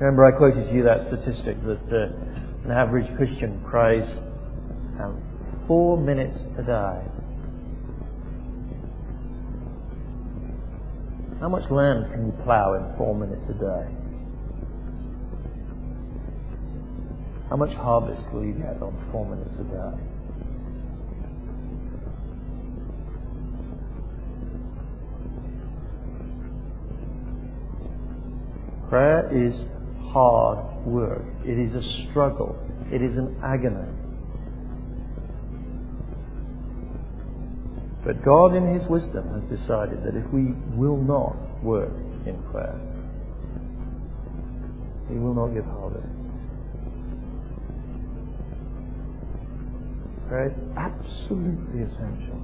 Remember, 0.00 0.24
I 0.24 0.30
quoted 0.30 0.68
to 0.68 0.72
you 0.72 0.84
that 0.84 1.08
statistic 1.08 1.60
that 1.64 1.80
uh, 1.90 2.64
an 2.64 2.70
average 2.70 3.12
Christian 3.16 3.60
prays 3.68 4.04
um, 5.00 5.20
four 5.66 5.96
minutes 5.96 6.38
a 6.56 6.62
day. 6.62 7.02
How 11.40 11.48
much 11.48 11.68
land 11.70 12.12
can 12.12 12.26
you 12.26 12.32
plough 12.44 12.74
in 12.74 12.96
four 12.96 13.14
minutes 13.16 13.42
a 13.48 13.54
day? 13.54 13.98
How 17.50 17.56
much 17.56 17.74
harvest 17.74 18.22
will 18.32 18.44
you 18.44 18.52
get 18.52 18.80
on 18.80 19.08
four 19.10 19.26
minutes 19.26 19.54
a 19.58 19.64
day? 19.64 20.18
Prayer 28.88 29.28
is 29.32 29.54
hard 30.12 30.86
work. 30.86 31.24
It 31.44 31.58
is 31.58 31.74
a 31.74 32.10
struggle. 32.10 32.56
It 32.92 33.02
is 33.02 33.16
an 33.16 33.36
agony. 33.44 33.88
But 38.04 38.24
God, 38.24 38.54
in 38.54 38.72
His 38.72 38.88
wisdom, 38.88 39.28
has 39.34 39.42
decided 39.58 40.02
that 40.04 40.14
if 40.16 40.32
we 40.32 40.52
will 40.76 40.96
not 40.96 41.62
work 41.62 41.92
in 42.26 42.42
prayer, 42.50 42.80
He 45.08 45.16
will 45.16 45.34
not 45.34 45.48
give 45.54 45.64
harvest. 45.64 46.06
Prayer 50.28 50.48
is 50.48 50.58
absolutely 50.76 51.82
essential. 51.82 52.38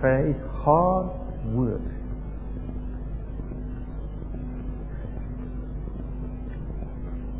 Prayer 0.00 0.28
is 0.28 0.36
hard 0.62 1.08
work. 1.46 1.80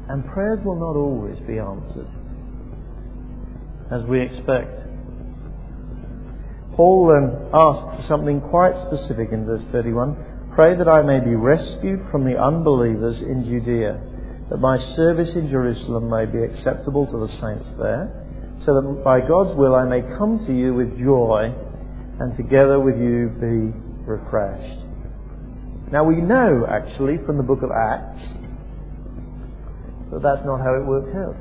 And 0.09 0.27
prayers 0.27 0.61
will 0.65 0.79
not 0.79 0.97
always 0.97 1.39
be 1.47 1.59
answered 1.59 2.09
as 3.91 4.03
we 4.05 4.21
expect. 4.23 4.81
Paul 6.75 7.11
asked 7.53 7.97
for 7.97 8.07
something 8.07 8.41
quite 8.41 8.75
specific 8.87 9.33
in 9.33 9.45
verse 9.45 9.65
31 9.73 10.53
Pray 10.55 10.75
that 10.75 10.89
I 10.89 11.03
may 11.03 11.21
be 11.21 11.35
rescued 11.35 12.01
from 12.11 12.25
the 12.25 12.37
unbelievers 12.37 13.21
in 13.21 13.45
Judea, 13.45 14.01
that 14.51 14.59
my 14.59 14.79
service 14.97 15.31
in 15.35 15.51
Jerusalem 15.51 16.09
may 16.09 16.27
be 16.27 16.43
acceptable 16.43 17.07
to 17.07 17.19
the 17.19 17.29
saints 17.29 17.71
there 17.79 18.25
so 18.65 18.75
that 18.75 19.05
by 19.05 19.21
God's 19.21 19.55
will 19.57 19.75
I 19.75 19.85
may 19.85 20.03
come 20.17 20.45
to 20.47 20.53
you 20.53 20.75
with 20.75 20.99
joy 20.99 21.55
and 22.21 22.37
together 22.37 22.81
with 22.81 22.97
you 22.99 23.29
be 23.41 23.73
refreshed. 24.05 24.79
Now 25.93 26.05
we 26.05 26.17
know 26.17 26.67
actually 26.69 27.19
from 27.25 27.37
the 27.37 27.45
book 27.45 27.63
of 27.63 27.71
Acts 27.71 28.23
that 30.13 30.23
that's 30.23 30.45
not 30.45 30.61
how 30.61 30.75
it 30.75 30.87
worked 30.87 31.15
out. 31.15 31.37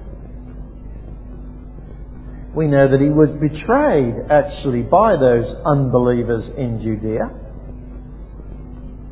We 2.56 2.68
know 2.68 2.88
that 2.88 3.00
he 3.00 3.10
was 3.10 3.30
betrayed 3.32 4.16
actually 4.32 4.82
by 4.82 5.16
those 5.16 5.46
unbelievers 5.64 6.50
in 6.58 6.82
Judea, 6.82 7.30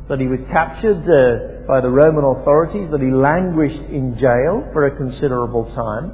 that 0.08 0.20
he 0.20 0.26
was 0.26 0.40
captured 0.50 1.02
uh, 1.04 1.66
by 1.66 1.80
the 1.80 1.88
Roman 1.88 2.24
authorities, 2.24 2.90
that 2.90 3.00
he 3.00 3.10
languished 3.10 3.82
in 3.90 4.18
jail 4.18 4.68
for 4.72 4.86
a 4.86 4.96
considerable 4.96 5.64
time, 5.74 6.12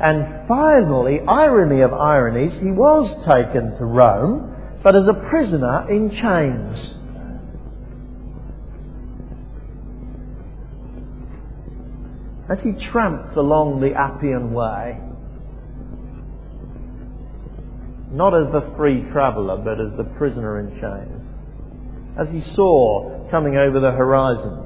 and 0.00 0.46
finally, 0.48 1.20
irony 1.26 1.80
of 1.80 1.92
ironies, 1.92 2.52
he 2.60 2.70
was 2.70 3.08
taken 3.24 3.76
to 3.78 3.84
Rome, 3.84 4.80
but 4.82 4.96
as 4.96 5.06
a 5.06 5.14
prisoner 5.14 5.90
in 5.90 6.10
chains. 6.10 6.94
As 12.48 12.58
he 12.62 12.72
tramped 12.90 13.36
along 13.36 13.80
the 13.80 13.94
Appian 13.94 14.52
Way, 14.52 14.98
not 18.12 18.34
as 18.34 18.52
the 18.52 18.74
free 18.76 19.02
traveller, 19.10 19.56
but 19.56 19.80
as 19.80 19.96
the 19.96 20.04
prisoner 20.16 20.60
in 20.60 20.78
chains, 20.80 21.22
as 22.18 22.28
he 22.30 22.54
saw 22.54 23.28
coming 23.30 23.56
over 23.56 23.80
the 23.80 23.90
horizon 23.90 24.64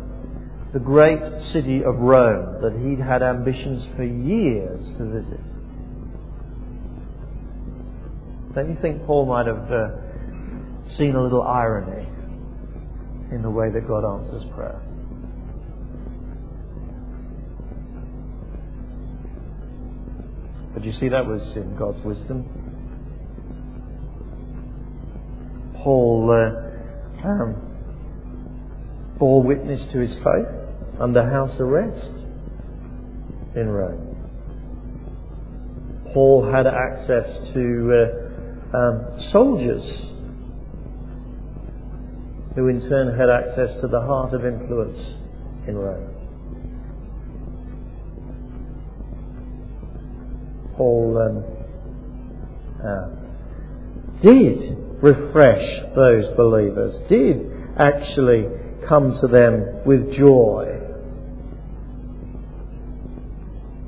the 0.72 0.78
great 0.78 1.20
city 1.52 1.82
of 1.82 1.96
Rome 1.96 2.60
that 2.60 2.78
he'd 2.84 3.00
had 3.00 3.22
ambitions 3.22 3.86
for 3.96 4.04
years 4.04 4.80
to 4.98 5.04
visit. 5.06 5.40
Don't 8.54 8.68
you 8.68 8.76
think 8.82 9.06
Paul 9.06 9.26
might 9.26 9.46
have 9.46 9.72
uh, 9.72 9.88
seen 10.98 11.14
a 11.14 11.22
little 11.22 11.42
irony 11.42 12.06
in 13.32 13.40
the 13.42 13.50
way 13.50 13.70
that 13.70 13.88
God 13.88 14.04
answers 14.04 14.42
prayer? 14.54 14.82
But 20.78 20.86
you 20.86 20.92
see, 20.92 21.08
that 21.08 21.26
was 21.26 21.42
in 21.56 21.74
God's 21.74 22.00
wisdom. 22.04 22.44
Paul 25.82 26.30
uh, 26.30 27.26
um, 27.26 27.56
bore 29.18 29.42
witness 29.42 29.80
to 29.90 29.98
his 29.98 30.14
faith 30.14 30.46
under 31.00 31.28
house 31.28 31.58
arrest 31.58 32.12
in 33.56 33.68
Rome. 33.68 34.14
Paul 36.14 36.48
had 36.48 36.68
access 36.68 37.26
to 37.54 37.92
uh, 38.72 38.76
um, 38.76 39.30
soldiers 39.32 39.82
who 42.54 42.68
in 42.68 42.88
turn 42.88 43.18
had 43.18 43.28
access 43.28 43.80
to 43.80 43.88
the 43.88 44.00
heart 44.00 44.32
of 44.32 44.46
influence 44.46 45.00
in 45.66 45.74
Rome. 45.74 46.17
Paul 50.78 51.18
um, 51.18 51.44
uh, 52.86 53.08
did 54.22 54.78
refresh 55.02 55.82
those 55.96 56.34
believers, 56.36 56.96
did 57.08 57.50
actually 57.76 58.46
come 58.88 59.18
to 59.20 59.26
them 59.26 59.84
with 59.84 60.14
joy 60.16 60.78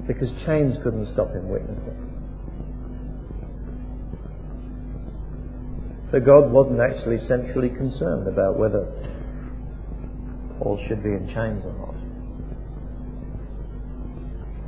because 0.06 0.28
chains 0.44 0.76
couldn't 0.82 1.12
stop 1.12 1.32
him 1.32 1.48
witnessing. 1.48 2.10
So 6.10 6.18
God 6.18 6.50
wasn't 6.50 6.80
actually 6.80 7.24
centrally 7.28 7.68
concerned 7.68 8.26
about 8.26 8.58
whether 8.58 8.84
Paul 10.58 10.84
should 10.88 11.04
be 11.04 11.10
in 11.10 11.28
chains 11.28 11.64
or 11.64 11.72
not. 11.78 11.99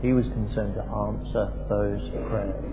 He 0.03 0.12
was 0.12 0.26
concerned 0.26 0.74
to 0.74 0.82
answer 0.82 1.46
those 1.70 2.11
prayers. 2.28 2.66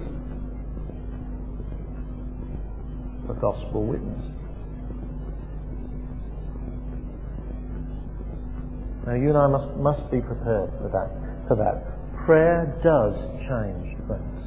The 3.27 3.35
gospel 3.35 3.85
witness. 3.85 4.25
Now 9.05 9.13
you 9.13 9.29
and 9.29 9.37
I 9.37 9.47
must, 9.47 9.77
must 9.77 10.11
be 10.11 10.21
prepared 10.21 10.71
for 10.81 10.89
that, 10.89 11.47
for 11.47 11.55
that. 11.55 12.25
Prayer 12.25 12.65
does 12.83 13.13
change 13.45 13.95
things. 14.09 14.41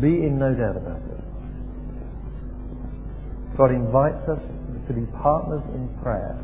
Be 0.00 0.26
in 0.26 0.38
no 0.38 0.54
doubt 0.54 0.76
about 0.76 1.02
it. 1.06 1.16
God 3.56 3.70
invites 3.70 4.28
us 4.28 4.42
to 4.88 4.92
be 4.92 5.06
partners 5.22 5.62
in 5.72 5.88
prayer. 6.02 6.36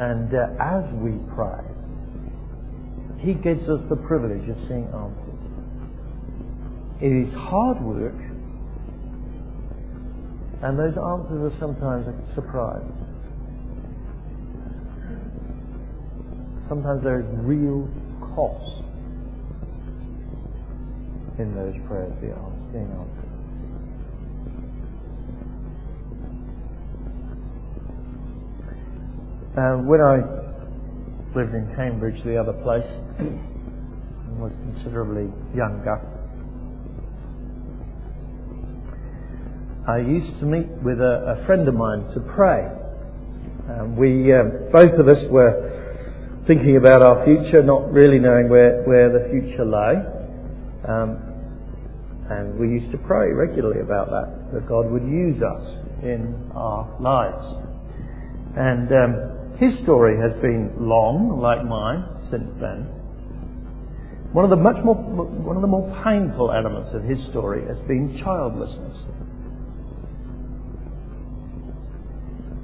And 0.00 0.34
uh, 0.34 0.48
as 0.58 0.82
we 0.94 1.12
pray, 1.36 1.60
He 3.18 3.34
gives 3.34 3.68
us 3.68 3.82
the 3.90 3.96
privilege 3.96 4.48
of 4.48 4.56
seeing 4.66 4.88
answers. 4.96 5.30
It 7.02 7.12
is 7.12 7.30
hard 7.34 7.82
work, 7.82 8.16
and 10.62 10.78
those 10.78 10.96
answers 10.96 11.52
are 11.52 11.58
sometimes 11.60 12.06
a 12.08 12.34
surprise. 12.34 12.80
Sometimes 16.66 17.04
there 17.04 17.20
is 17.20 17.26
real 17.44 17.86
cost 18.34 18.84
in 21.38 21.54
those 21.54 21.74
prayers 21.86 22.12
being 22.20 22.90
answered. 22.90 23.29
Uh, 29.56 29.78
when 29.78 30.00
I 30.00 30.18
lived 31.34 31.54
in 31.54 31.72
Cambridge, 31.74 32.22
the 32.22 32.36
other 32.36 32.52
place, 32.52 32.86
and 33.18 34.38
was 34.38 34.52
considerably 34.52 35.26
younger, 35.56 36.00
I 39.88 39.98
used 39.98 40.38
to 40.38 40.44
meet 40.46 40.68
with 40.84 41.00
a, 41.00 41.36
a 41.36 41.46
friend 41.46 41.66
of 41.66 41.74
mine 41.74 42.04
to 42.14 42.20
pray. 42.20 42.68
Um, 43.68 43.96
we, 43.96 44.32
uh, 44.32 44.70
both 44.70 44.92
of 45.00 45.08
us 45.08 45.24
were 45.28 46.44
thinking 46.46 46.76
about 46.76 47.02
our 47.02 47.24
future, 47.24 47.60
not 47.60 47.92
really 47.92 48.20
knowing 48.20 48.48
where, 48.48 48.84
where 48.84 49.10
the 49.10 49.28
future 49.30 49.64
lay. 49.64 49.96
Um, 50.88 51.18
and 52.30 52.56
we 52.56 52.68
used 52.68 52.92
to 52.92 52.98
pray 52.98 53.32
regularly 53.32 53.80
about 53.80 54.10
that, 54.10 54.52
that 54.54 54.68
God 54.68 54.88
would 54.92 55.02
use 55.02 55.42
us 55.42 55.76
in 56.04 56.52
our 56.54 56.88
lives. 57.00 57.66
And 58.56 58.92
um, 58.92 59.39
his 59.60 59.78
story 59.80 60.16
has 60.16 60.32
been 60.40 60.72
long, 60.80 61.38
like 61.38 61.62
mine, 61.62 62.02
since 62.30 62.48
then. 62.58 62.88
One 64.32 64.44
of 64.44 64.50
the 64.50 64.56
much 64.56 64.82
more, 64.82 64.94
one 64.94 65.56
of 65.56 65.60
the 65.60 65.68
more 65.68 65.84
painful 66.02 66.50
elements 66.50 66.94
of 66.94 67.04
his 67.04 67.22
story 67.28 67.66
has 67.68 67.78
been 67.80 68.16
childlessness. 68.24 68.96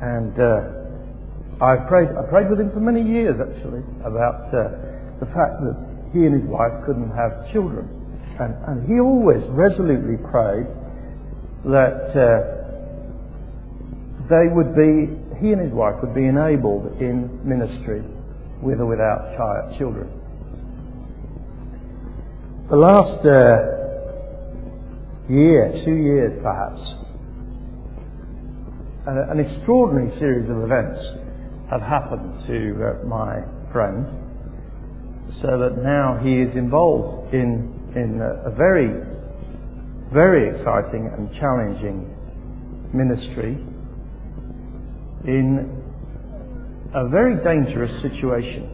And 0.00 0.40
uh, 0.40 1.64
I 1.64 1.76
prayed, 1.86 2.08
I 2.16 2.24
prayed 2.30 2.48
with 2.48 2.60
him 2.60 2.70
for 2.72 2.80
many 2.80 3.02
years 3.02 3.36
actually 3.40 3.84
about 4.00 4.48
uh, 4.54 5.20
the 5.20 5.26
fact 5.36 5.60
that 5.68 5.76
he 6.14 6.24
and 6.24 6.40
his 6.40 6.48
wife 6.48 6.72
couldn't 6.86 7.12
have 7.12 7.52
children. 7.52 7.92
And, 8.40 8.56
and 8.68 8.88
he 8.88 9.00
always 9.00 9.44
resolutely 9.52 10.16
prayed 10.16 10.64
that 11.68 12.16
uh, 12.16 12.56
they 14.32 14.48
would 14.48 14.72
be 14.72 15.25
he 15.40 15.52
and 15.52 15.60
his 15.60 15.72
wife 15.72 15.96
would 16.02 16.14
be 16.14 16.24
enabled 16.24 17.00
in 17.00 17.40
ministry 17.46 18.02
with 18.62 18.80
or 18.80 18.86
without 18.86 19.36
child, 19.36 19.78
children. 19.78 20.10
The 22.70 22.76
last 22.76 23.24
uh, 23.24 23.72
year, 25.32 25.72
two 25.84 25.94
years 25.94 26.32
perhaps, 26.42 26.94
an 29.06 29.38
extraordinary 29.38 30.18
series 30.18 30.50
of 30.50 30.62
events 30.64 30.98
have 31.70 31.80
happened 31.80 32.44
to 32.46 32.74
uh, 32.82 33.06
my 33.06 33.42
friend, 33.72 34.06
so 35.40 35.58
that 35.58 35.82
now 35.82 36.18
he 36.22 36.40
is 36.40 36.56
involved 36.56 37.32
in, 37.34 37.92
in 37.94 38.20
a, 38.20 38.50
a 38.50 38.54
very, 38.54 38.90
very 40.12 40.48
exciting 40.48 41.10
and 41.16 41.32
challenging 41.34 42.12
ministry 42.92 43.58
in 45.26 45.82
a 46.94 47.08
very 47.08 47.42
dangerous 47.42 48.00
situation. 48.00 48.72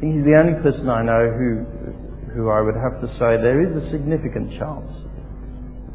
He's 0.00 0.24
the 0.24 0.34
only 0.36 0.60
person 0.62 0.88
I 0.88 1.02
know 1.02 1.30
who, 1.30 1.64
who 2.34 2.50
I 2.50 2.60
would 2.60 2.74
have 2.74 3.00
to 3.02 3.08
say 3.18 3.36
there 3.40 3.60
is 3.60 3.84
a 3.84 3.90
significant 3.90 4.58
chance 4.58 4.90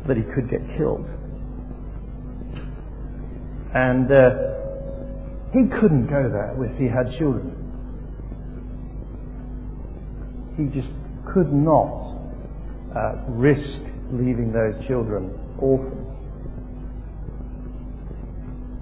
that 0.08 0.16
he 0.16 0.24
could 0.24 0.50
get 0.50 0.62
killed. 0.78 1.06
And 3.74 4.10
uh, 4.10 4.30
he 5.52 5.68
couldn't 5.80 6.08
go 6.08 6.30
there 6.30 6.56
if 6.64 6.78
he 6.78 6.86
had 6.86 7.12
children. 7.18 7.54
He 10.56 10.66
just 10.80 10.94
could 11.34 11.52
not 11.52 12.16
uh, 12.96 13.16
risk 13.28 13.82
leaving 14.12 14.54
those 14.54 14.88
children 14.88 15.38
orphaned. 15.60 16.07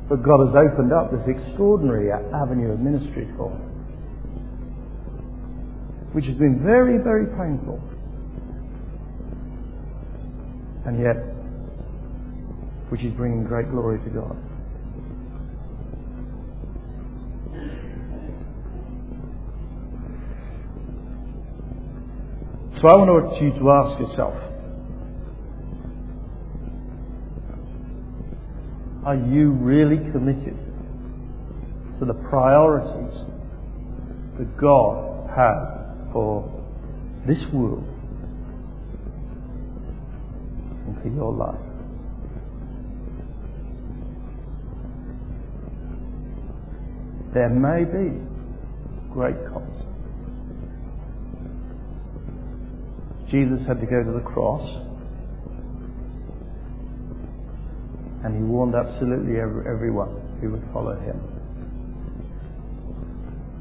But 0.08 0.22
God 0.22 0.46
has 0.46 0.56
opened 0.56 0.94
up 0.94 1.12
this 1.12 1.28
extraordinary 1.28 2.12
avenue 2.12 2.72
of 2.72 2.80
ministry 2.80 3.28
for 3.36 3.50
him, 3.52 3.62
which 6.14 6.26
has 6.26 6.36
been 6.36 6.62
very, 6.64 6.98
very 7.00 7.26
painful. 7.26 7.82
And 10.86 11.00
yet, 11.00 11.18
which 12.90 13.02
is 13.02 13.14
bringing 13.14 13.44
great 13.44 13.72
glory 13.72 13.98
to 14.04 14.10
God. 14.12 14.38
So 22.80 22.88
I 22.90 22.96
want 22.96 23.42
you 23.42 23.52
to 23.52 23.72
ask 23.72 24.00
yourself, 24.00 24.36
Are 29.06 29.16
you 29.16 29.52
really 29.52 29.98
committed 30.12 30.58
to 32.00 32.06
the 32.06 32.16
priorities 32.16 33.22
that 34.40 34.58
God 34.58 35.30
has 35.30 36.12
for 36.12 36.52
this 37.28 37.38
world 37.54 37.86
and 40.88 41.02
for 41.04 41.10
your 41.10 41.32
life? 41.32 41.56
There 47.36 47.50
may 47.50 47.84
be 47.84 48.18
great 49.14 49.36
cost. 49.54 49.86
Jesus 53.30 53.68
had 53.68 53.80
to 53.82 53.86
go 53.86 54.04
to 54.04 54.12
the 54.14 54.26
cross 54.26 54.64
And 58.26 58.36
he 58.36 58.42
warned 58.42 58.74
absolutely 58.74 59.40
every, 59.40 59.70
everyone 59.70 60.10
who 60.42 60.50
would 60.50 60.68
follow 60.74 60.98
him 60.98 61.22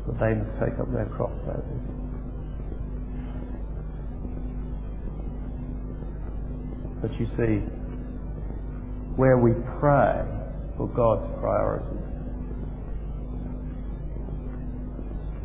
that 0.06 0.18
they 0.18 0.32
must 0.32 0.58
take 0.58 0.80
up 0.80 0.90
their 0.90 1.04
cross 1.04 1.32
daily. 1.44 1.80
But 7.02 7.12
you 7.20 7.26
see, 7.36 7.60
where 9.16 9.36
we 9.36 9.52
pray 9.78 10.24
for 10.78 10.88
God's 10.88 11.26
priorities, 11.40 12.00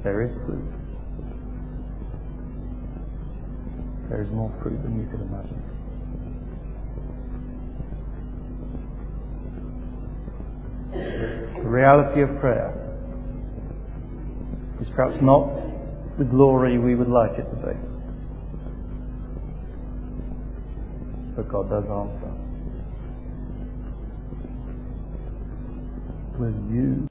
there 0.01 0.22
is 0.22 0.32
fruit. 0.45 0.63
There 4.07 4.24
is 4.24 4.30
more 4.32 4.49
fruit 4.63 4.82
than 4.82 4.97
you 4.97 5.11
could 5.11 5.20
imagine. 5.20 5.68
The 11.70 11.76
reality 11.76 12.22
of 12.24 12.30
prayer 12.39 12.74
is 14.82 14.89
perhaps 14.95 15.22
not 15.22 15.53
the 16.17 16.26
glory 16.26 16.80
we 16.80 16.95
would 16.95 17.07
like 17.07 17.38
it 17.38 17.45
to 17.45 17.55
be. 17.57 17.78
But 21.36 21.47
God 21.47 21.70
does 21.70 21.84
answer. 21.86 22.34
Will 26.39 26.57
you 26.74 27.07